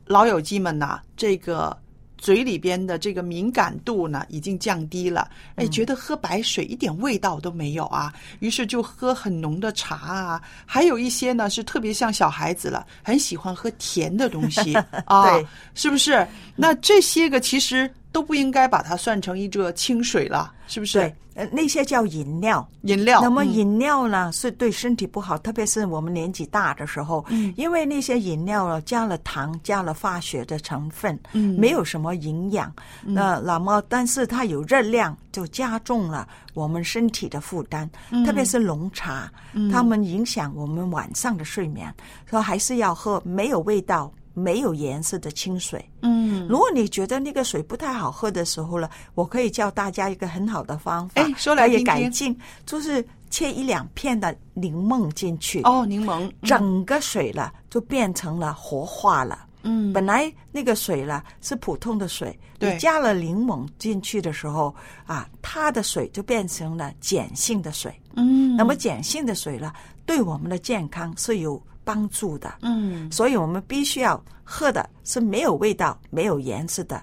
[0.06, 1.76] 老友记们呐、这个
[2.18, 14.74] 嘴里边的这个敏感度呢已经降低了，哎，觉得喝白水一点味道都没有啊，于是就喝很浓的茶啊，还有一些呢是特别像小孩子了，很喜欢喝甜的东西。
[15.06, 16.26] 啊，对，是不是？
[16.56, 21.00] 那这些个其实都不应该把它算成一个清水了，是不是？
[21.00, 22.66] 对，呃，那些叫饮料。
[22.84, 32.72] 饮料，那么嗯饮料呢，是对身体不好，特别是我们年纪大的时候，嗯因为那些饮料呢加了糖，加了化学的成分，嗯没有什么营养。
[33.02, 39.32] 那那么，但是它有热量，就加重了我们身体的负担，嗯特别是浓茶，
[39.72, 41.92] 它们影响我们晚上的睡眠，
[42.30, 44.12] 所以还是要喝没有味道。
[44.34, 45.84] 没有颜色的清水。
[46.02, 51.86] 嗯，如果你觉得那个水不太好喝的时候了，我可以教大家一个很好的方法，哎说来可以听听。
[51.86, 56.34] 改进，就是切一两片的柠檬进去，哦，柠檬，嗯。
[56.42, 59.46] 整个水了就变成了活化了。
[59.64, 59.94] 嗯。
[59.94, 62.74] 本来那个水了是普通的水，对。
[62.74, 64.74] 你加了柠檬进去的时候
[65.06, 67.94] 啊，它的水就变成了碱性的水。
[68.16, 69.74] 嗯，那么碱性的水呢，
[70.06, 72.56] 对我们的健康是有帮助的。
[72.62, 73.12] 嗯。
[73.12, 77.02] 所以我们必须要喝的是没有味道、没有颜色的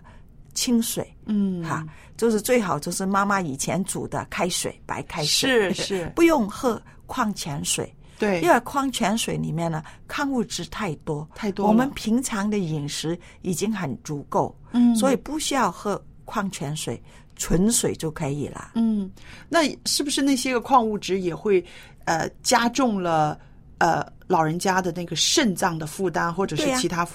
[0.54, 1.08] 清水。
[1.26, 1.62] 嗯。
[1.64, 6.12] 哈，就是最好就是妈妈以前煮的开水，白开水，是是。
[6.16, 7.92] 不用喝矿泉水。
[8.18, 14.94] 对，因为矿泉水里面呢，矿物质太多，太多我们平常的饮食已经很足够，嗯。
[14.94, 17.02] 所以不需要喝矿泉水，
[17.36, 18.72] 纯水就可以了。
[18.74, 19.10] 嗯，
[19.48, 21.64] 那是不是那些个矿物质也会
[22.04, 23.40] 呃加重了
[23.80, 27.06] 呃老人家的那个肾脏的负担，或者是其他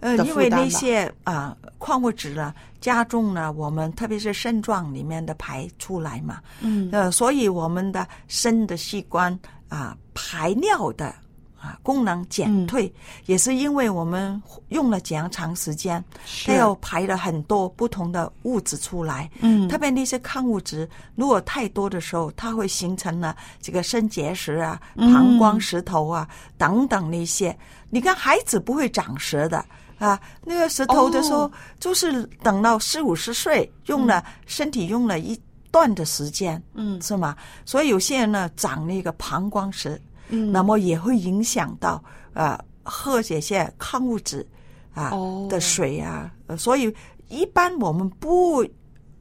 [0.00, 6.88] 呃，因为那些啊、矿物质呢，加重了我们特别是肾脏里面的排出来嘛，嗯。
[6.90, 11.14] 呃，所以我们的肾的器官啊、排尿的
[11.62, 12.92] 啊功能减退，
[13.26, 16.04] 也是因为我们用了这样长时间，
[16.44, 19.68] 它又排了很多不同的物质出来，嗯。
[19.68, 25.12] 特别那些抗物质如果太多的时候，它会形成了这个肾结石啊、嗯。
[25.12, 27.56] 膀胱石头啊、等等那些。
[27.90, 29.64] 你看孩子不会长舌的。
[29.98, 31.52] 啊，那个石头的时候，哦。
[31.78, 35.40] 就是等到四五十岁，用了、身体用了一
[35.70, 37.00] 段的时间，嗯。
[37.00, 37.36] 是吗？
[37.64, 42.02] 所以有些人呢长那个膀胱石，嗯那么也会影响到
[42.32, 44.46] 呃喝这些矿物质
[44.94, 46.94] 啊、哦的水啊、呃所以
[47.28, 48.64] 一般我们不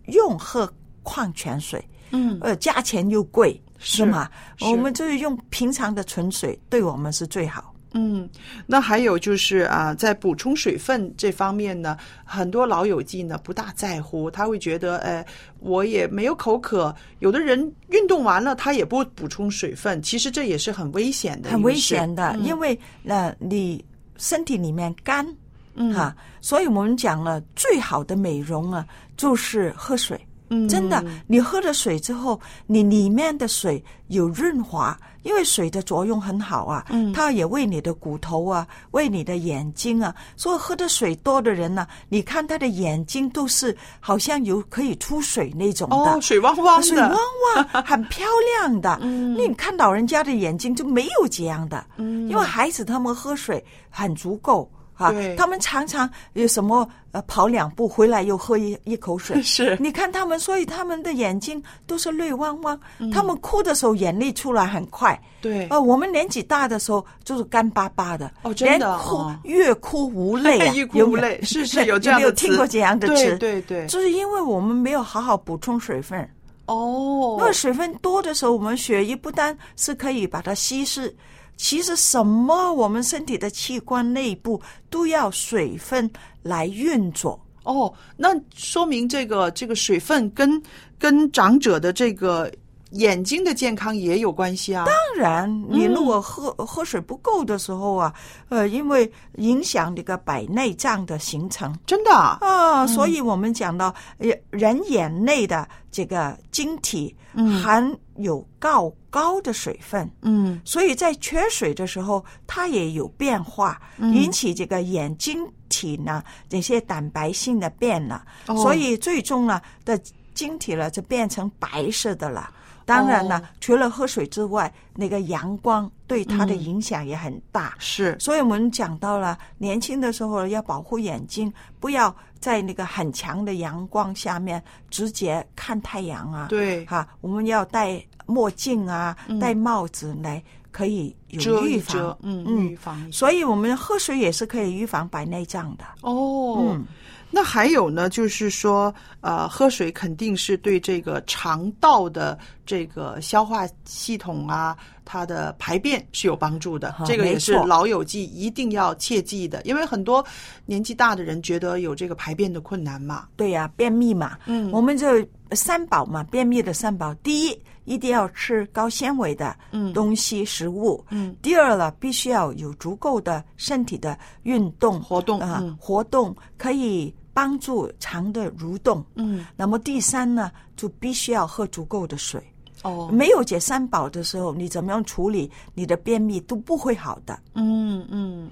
[0.07, 0.71] 用喝
[1.03, 4.29] 矿泉水，嗯呃，价钱又贵，是是吗？
[4.57, 7.70] 是我们就是用平常的纯水，对我们是最好。
[7.93, 8.29] 嗯，
[8.65, 15.25] 那还有就是啊，在补充水分这方面呢，很多老友记呢不大在乎，他会觉得，哎，
[15.59, 16.95] 我也没有口渴。
[17.19, 23.83] 有的人运动完了，他也不补充水分，其实这也是很危险的，很危险的，因为为呃，你
[24.17, 25.27] 身体里面干，
[25.75, 28.85] 嗯哈，所以我们讲了，最好的美容啊，
[29.17, 30.19] 就是喝水。
[30.51, 30.69] 嗯。
[30.69, 37.11] 真的，你喝了水之后，你里面的水有润滑，因为水的作用很好啊，嗯。
[37.11, 47.17] 它也为你的骨头啊，为你的眼睛啊，所以喝的水多的人呢、你看他的眼睛都是好像有可以出水那种的，哦，水汪汪的，水汪
[47.55, 48.27] 汪，很漂
[48.59, 48.99] 亮的。
[49.01, 52.29] 你看老人家的眼睛就没有这样的，嗯。
[52.29, 54.69] 因为孩子他们喝水很足够。
[55.01, 59.75] 啊，他们常常有什么呃跑两步回来又喝一一口水， 是。
[59.79, 62.79] 你看他们，所以他们的眼睛都是泪汪汪。
[62.99, 63.09] 嗯。
[63.11, 65.67] 他们哭的时候眼泪出来很快，对。
[65.69, 69.39] 呃，我们年纪大的时候就是干巴巴的，哦真的连哭哦。
[69.43, 72.47] 越哭无泪啊， 欲哭无泪是是有这样的词。
[72.47, 73.37] 有没有听过这样的对词？
[73.37, 73.87] 对对。
[73.87, 76.29] 就是因为我们没有好好补充水分。
[76.67, 81.13] 哦，因为水分多的时候，我们血液不单是可以把它稀释，
[81.57, 86.09] 其实什么我们身体的器官内部都要水分
[86.41, 87.39] 来运作。
[87.63, 90.61] 哦，那说明这个这个水分跟
[90.97, 92.51] 跟长者的这个
[92.91, 94.85] 眼睛的健康也有关系啊。
[94.85, 98.13] 当然，你如果喝、喝水不够的时候啊，
[98.49, 101.73] 呃，因为影响这个白内障的形成。
[101.85, 107.15] 真的啊，啊、所以我们讲到，呃，人眼内的这个晶体
[107.63, 110.61] 含有高高的水分，嗯。
[110.65, 118.57] 所以在缺水的时候，它也有变化，引起这个眼晶体呢这些蛋白性的变了，哦。
[118.57, 119.97] 所以最终呢的
[120.33, 122.51] 晶体了就变成白色的了。
[122.91, 127.73] 当然了，哦除了喝水之外，那个阳光对它的影响也很大。
[127.79, 136.47] 是所以我们讲到了年轻的时候要保护眼睛，不要在那个很强的阳光下面直接看太阳啊。
[136.49, 142.17] 对哈，我们要戴墨镜啊，嗯戴帽子来可以有预防。
[142.21, 143.11] 嗯，嗯预防。
[143.11, 145.83] 所以我们喝水也是可以预防白内障的。
[146.01, 146.85] 哦，嗯，
[147.31, 154.75] 那还有呢，就是说，呃，喝水肯定是对这个肠道的这个消化系统啊，
[155.05, 156.89] 它的排便是有帮助的。
[156.89, 160.23] 啊这个也是老友记一定要切记的，因为很多
[160.65, 163.27] 年纪大的人觉得有这个排便的困难嘛。
[163.35, 165.07] 对呀、便秘嘛，嗯我们就
[165.51, 179.03] 三宝嘛，便秘的三宝，第一一定要吃高纤维的嗯东西食物，嗯，第二了，必须要有足够的身体的运动活动啊、嗯活动可以帮助肠的蠕动。
[179.15, 182.41] 嗯，那么第三呢，就必须要喝足够的水。
[182.83, 187.39] 哦，没有解三宝的时候，你怎么样处理你的便秘都不会好的。
[187.53, 188.49] 嗯嗯，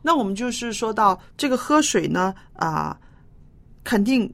[0.00, 2.96] 那我们就是说到这个喝水呢，啊、
[3.82, 4.32] 肯定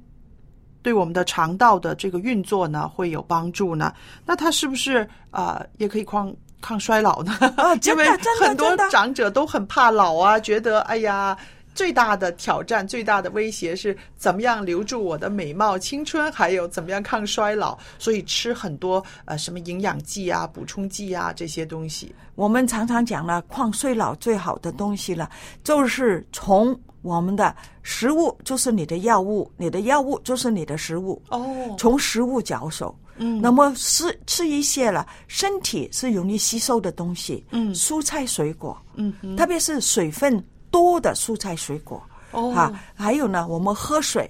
[0.82, 3.94] 对我们的肠道的这个运作呢会有帮助呢。
[4.26, 7.34] 那它是不是啊、也可以抗抗衰老呢？
[7.56, 8.06] 哦 因为
[8.38, 11.36] 很多长者都很怕老啊，觉得哎呀。
[11.74, 17.76] 最大的挑战、最大的威胁是怎么样留住我的美貌、青春，还有怎么样抗衰老。
[17.98, 22.14] 所以吃很多呃什么营养剂啊、补充剂啊这些东西。
[22.34, 25.28] 我们常常讲了，抗衰老最好的东西了，
[25.62, 32.96] 就是从我们的食物，就是你的药物，你的药物就是你的食物，哦，从食物着手。
[33.16, 40.44] 嗯那么吃吃一些了，身体是容易吸收的东西，嗯蔬菜水果，嗯哼特别是水分
[40.74, 42.02] 多的蔬菜水果，
[42.32, 42.52] 哦。
[42.52, 44.28] 啊，还有呢，我们喝水。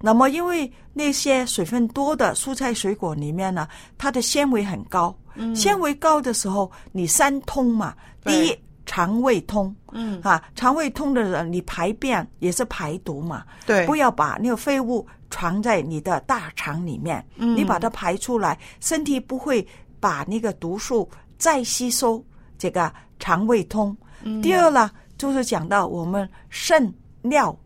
[0.00, 3.68] 那么，因为那些水分多的蔬菜水果里面呢，
[3.98, 5.54] 它的纤维很高，嗯。
[5.54, 10.18] 纤维高的时候，你三通嘛，第一肠胃通，嗯。
[10.22, 13.86] 啊，肠胃通的人，你排便也是排毒嘛，对。
[13.86, 17.54] 不要把那个废物藏在你的大肠里面，嗯。
[17.54, 19.64] 你把它排出来，身体不会
[20.00, 22.24] 把那个毒素再吸收，
[22.58, 22.90] 这个
[23.20, 23.94] 肠胃通。
[24.22, 24.42] 嗯。
[24.42, 24.90] 第二呢，
[25.22, 26.92] 就是讲到我们肾
[27.22, 27.56] 尿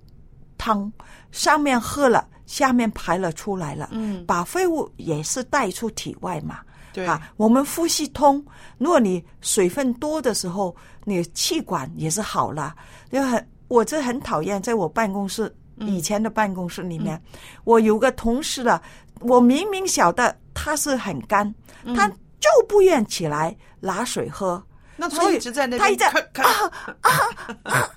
[0.59, 0.93] 汤，
[1.33, 6.59] 上面喝了，下面排了出来了，嗯把废物也是带出体外嘛。
[6.93, 8.45] 对啊，我们呼吸通，
[8.77, 12.77] 如果你水分多的时候，你气管也是好了。
[13.11, 17.19] 就很，我这很讨厌，在我办公室、嗯以前的办公室里面，
[17.65, 18.83] 我有个同事了，
[19.21, 21.55] 我明明晓得他是很干，
[21.95, 22.07] 他
[22.39, 24.63] 就不愿起来拿水喝。
[24.97, 27.89] 嗯那他一直在那边他一直咳咳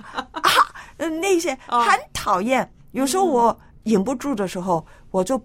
[0.97, 2.69] 呃，那些哦 很讨厌。
[2.91, 5.41] 有时候我忍不住的时候，我就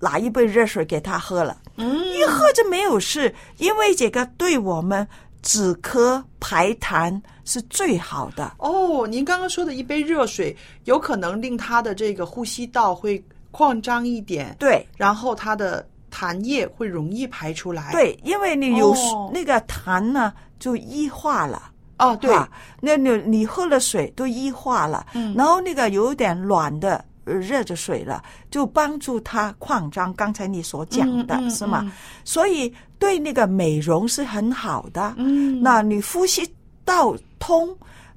[0.00, 1.56] 拿一杯热水给他喝了。
[1.76, 5.06] 嗯，一喝就没有事，因为这个对我们
[5.42, 8.54] 止咳排痰是最好的。
[8.58, 21.70] 哦，您刚刚说的一杯热水，有可能令他的这个呼吸道会扩张一点，对然后他的痰液会容易排出来。，对，因为你有、哦那个痰呢，就异化了。
[21.98, 22.48] 哦，对，啊，
[22.80, 30.12] 那你你喝了水都异化了，嗯然后那个有点软的呃热着水了，就帮助它扩张。
[30.14, 31.80] 刚才你所讲的、嗯嗯是吗？
[31.84, 31.92] 嗯
[32.24, 35.14] 所以对那个美容是很好的。
[35.18, 36.42] 嗯那你呼吸
[36.86, 37.68] 道通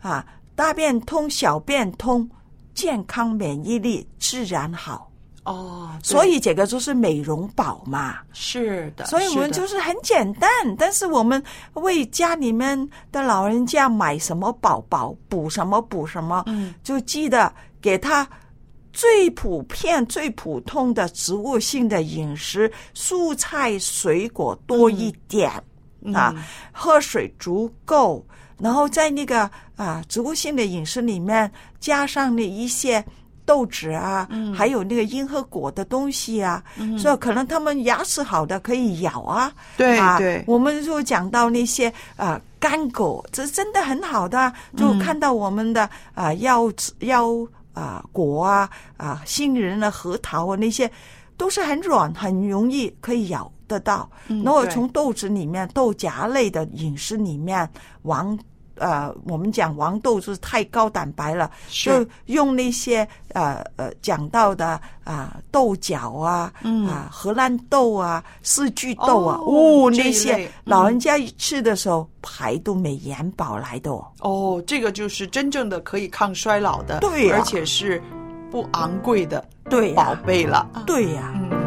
[0.01, 0.25] 啊，
[0.55, 2.29] 大便通、小便通，
[2.73, 5.11] 健康免疫力自然好。
[5.43, 8.19] 哦，所以这个就是美容宝嘛。
[8.31, 18.25] 是的，所以我们就是很简单，但是我们为家里面的老人家买什么宝宝，补什么补什么，嗯，就记得给他
[18.93, 25.51] 最普遍、最普通的植物性的饮食，蔬菜水果多一点、
[26.13, 26.33] 啊，
[26.71, 28.25] 喝水足够，
[28.57, 33.03] 然后在那个啊植物性的饮食里面加上那一些。
[33.45, 36.63] 豆子啊，还有那个因和果的东西啊，
[36.97, 47.29] 所以可能他们牙齿好的可以咬啊，啊对对我们就讲到那些啊干果，这真的很好的啊，就看到我们的啊腰子腰
[47.73, 50.89] 啊果啊啊杏仁啊核桃啊那些
[51.37, 54.09] 都是很软，很容易可以咬得到。
[54.27, 57.69] 然后对从豆子里面豆荚类的饮食里面
[58.01, 58.37] 黄。
[58.76, 61.89] 呃，我们讲黄豆就是太高蛋白了，是。
[62.03, 66.88] 就用那些呃呃讲到的啊、豆角啊，嗯。
[66.88, 74.05] 啊荷兰豆啊、四季豆啊，哦那些老人家吃的时候排都没盐饱来的哦。
[74.19, 77.36] 哦，这个就是真正的可以抗衰老的，对呀。
[77.38, 78.01] 而且是
[78.51, 79.95] 不昂贵的对呀。
[79.95, 80.67] 宝贝了。
[80.86, 81.62] 对呀、嗯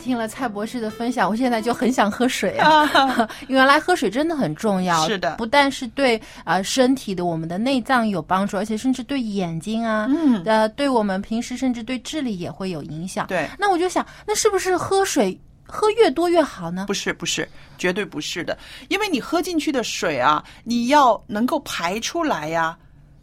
[0.00, 2.88] 听了蔡博士的分享，我现在就很想喝水啊！
[3.46, 13.26] 原来喝水真的很重要，是的不但是对呃身体的我们的内脏有帮助，而且甚至对眼睛啊，嗯呃，对我们平时甚至对智力也会有影响。
[13.26, 16.86] 对那我就想，那是不是喝水喝越多越好呢？
[16.88, 17.48] 不是不是，
[17.78, 18.56] 绝对不是的，
[18.88, 22.76] 因为你喝进去的水啊，你要能够排出来呀、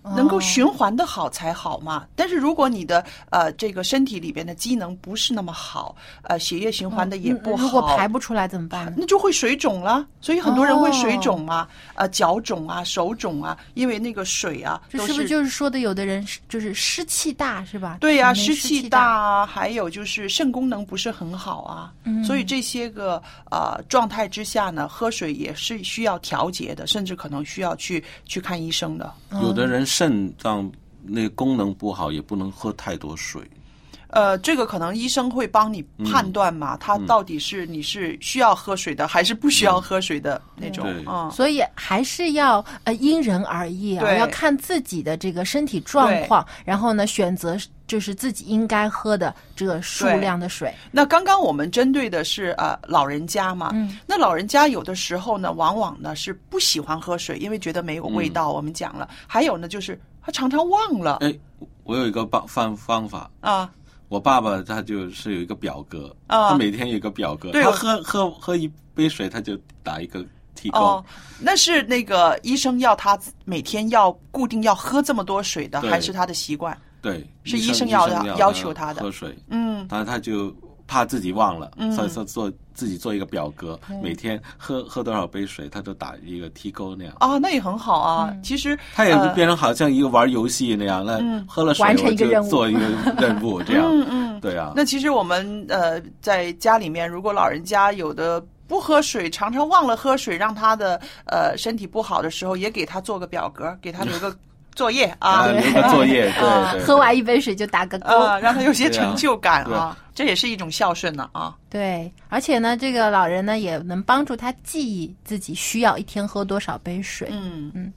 [0.03, 2.05] 能够循环的好才好嘛。
[2.15, 8.93] 但是如果你的呃这个身体里边的机能不是那么好，呃血液循环的也不好，嗯如果排不出来怎么办呢？
[8.97, 10.05] 那就会水肿了。
[10.21, 17.97] 所以很多人会水哦肿啊，呃脚肿啊、手肿啊，因为那个水啊这是不是就是说的有的人就是湿气大是吧？
[18.01, 23.21] 对呀、湿气气大啊，还有就是肾功能不是很好啊，嗯所以这些个
[23.51, 29.13] 呃状态之下呢，喝水也是需要调节的，甚至可能需要去去看医生的。
[29.41, 30.71] 有的人肾脏
[31.01, 33.41] 那功能不好，也不能喝太多水。
[34.17, 41.05] 呃，这个可能医生会帮你判断嘛，他到底是你是需要喝水的，还是不需要喝水的那种对。
[41.07, 44.17] 嗯，所以还是要呃因人而异啊，对。
[44.17, 47.55] 要看自己的这个身体状况，然后呢选择
[47.85, 50.73] 就是自己应该喝的这个数量的水。
[50.89, 53.99] 那刚刚我们针对的是呃老人家嘛，嗯。
[54.07, 58.51] 那老人家有的时候呢，往往呢是不喜欢喝水，因为觉得没有味道。
[58.51, 61.17] 我们讲了，还有呢就是他常常忘了。
[61.17, 61.31] 哎，
[61.83, 63.69] 我有一个方方方法，啊，
[64.09, 70.79] 我爸爸他就是有一个表格，啊他每天有一个表格，对他喝喝喝一杯水，他就打一个提勾。
[70.79, 71.05] 哦，
[71.39, 76.77] 那是那个医生要他每天要固定要喝这么多水的，还是他的习惯？
[77.01, 79.01] 对，是医医生要要要要求他的。
[79.01, 79.85] 喝水，嗯。
[79.89, 80.55] 但是他就
[80.87, 81.91] 怕自己忘了，嗯。
[81.91, 87.13] 所以说做自己做一个表格，每天喝喝多少杯水，他就打一个提勾那样。
[87.19, 88.33] 啊，那也很好啊。
[88.41, 91.45] 其实他也是变成好像一个玩游戏那样，那嗯。
[91.47, 92.43] 喝了水完成我一个任务。
[92.45, 92.79] 就做一个
[93.19, 93.85] 任务这样。
[93.91, 104.35] 嗯嗯，对啊，那其实我们呃在家里面，如果老人家有的不喝水，常常忘了喝水，让他的呃身体不好的时候，也给他做个表格，给他留个
[104.77, 106.81] 作业啊啊，留个作业， 对对。
[106.85, 108.17] 喝完一杯水就打个勾。
[108.17, 111.53] 啊，让他有些成就感啊，这也是一种孝顺呢啊。
[111.69, 117.27] 对，而且呢，这个老人呢也能帮助他记忆自己需要一天喝多少杯水。
[117.31, 117.91] 嗯嗯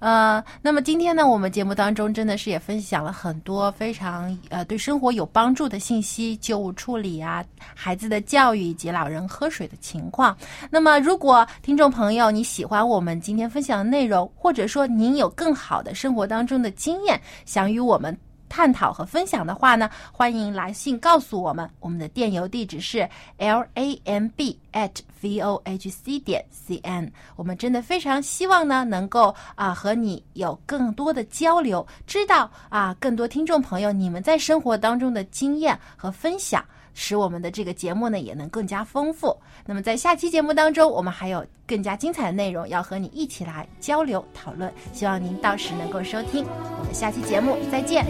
[0.00, 7.44] 呃，那么今天呢，我们节目当中真的是也分享了很多非常呃对生活有帮助的信息，旧物处理啊，
[7.74, 10.36] 孩子的教育以及老人喝水的情况。
[10.70, 18.16] 那么，如果听众朋友你喜欢我们今天分享的内容，或者说您有更好的生活当中的经验，想与我们
[18.48, 21.68] 探讨和分享的话呢，欢迎来信告诉我们。
[21.80, 24.90] 我们的电邮地址是 l a m b at
[25.20, 27.10] v o h c 点 c n。
[27.36, 36.64] 我们真的非常希望呢，能够啊和你有更多的交流，知道啊更多听众朋友你们在生活当中的经验和分享。
[37.00, 39.34] 使我们的这个节目呢也能更加丰富。
[39.64, 46.44] 那么在下期节目当中，我们还有更加精彩的内容要和你一起来交流讨论，希望您到时能够收听。
[46.80, 48.04] 我们下期节目再见。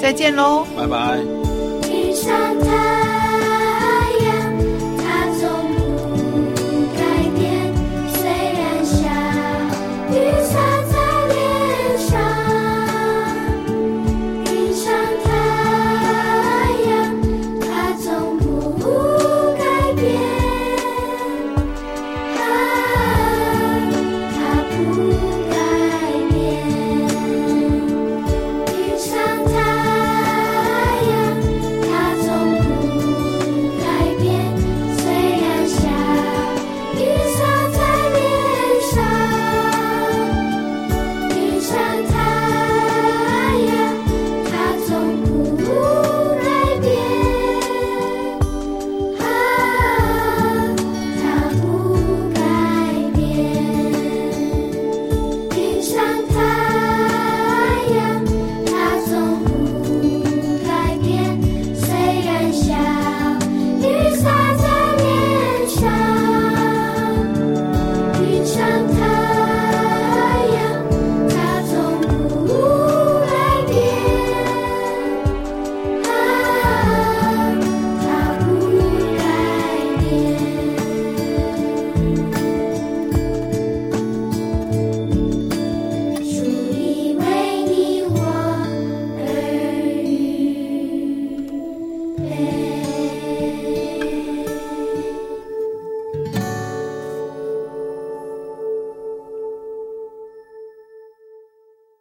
[0.00, 0.66] 再见喽。
[0.76, 1.22] 拜拜。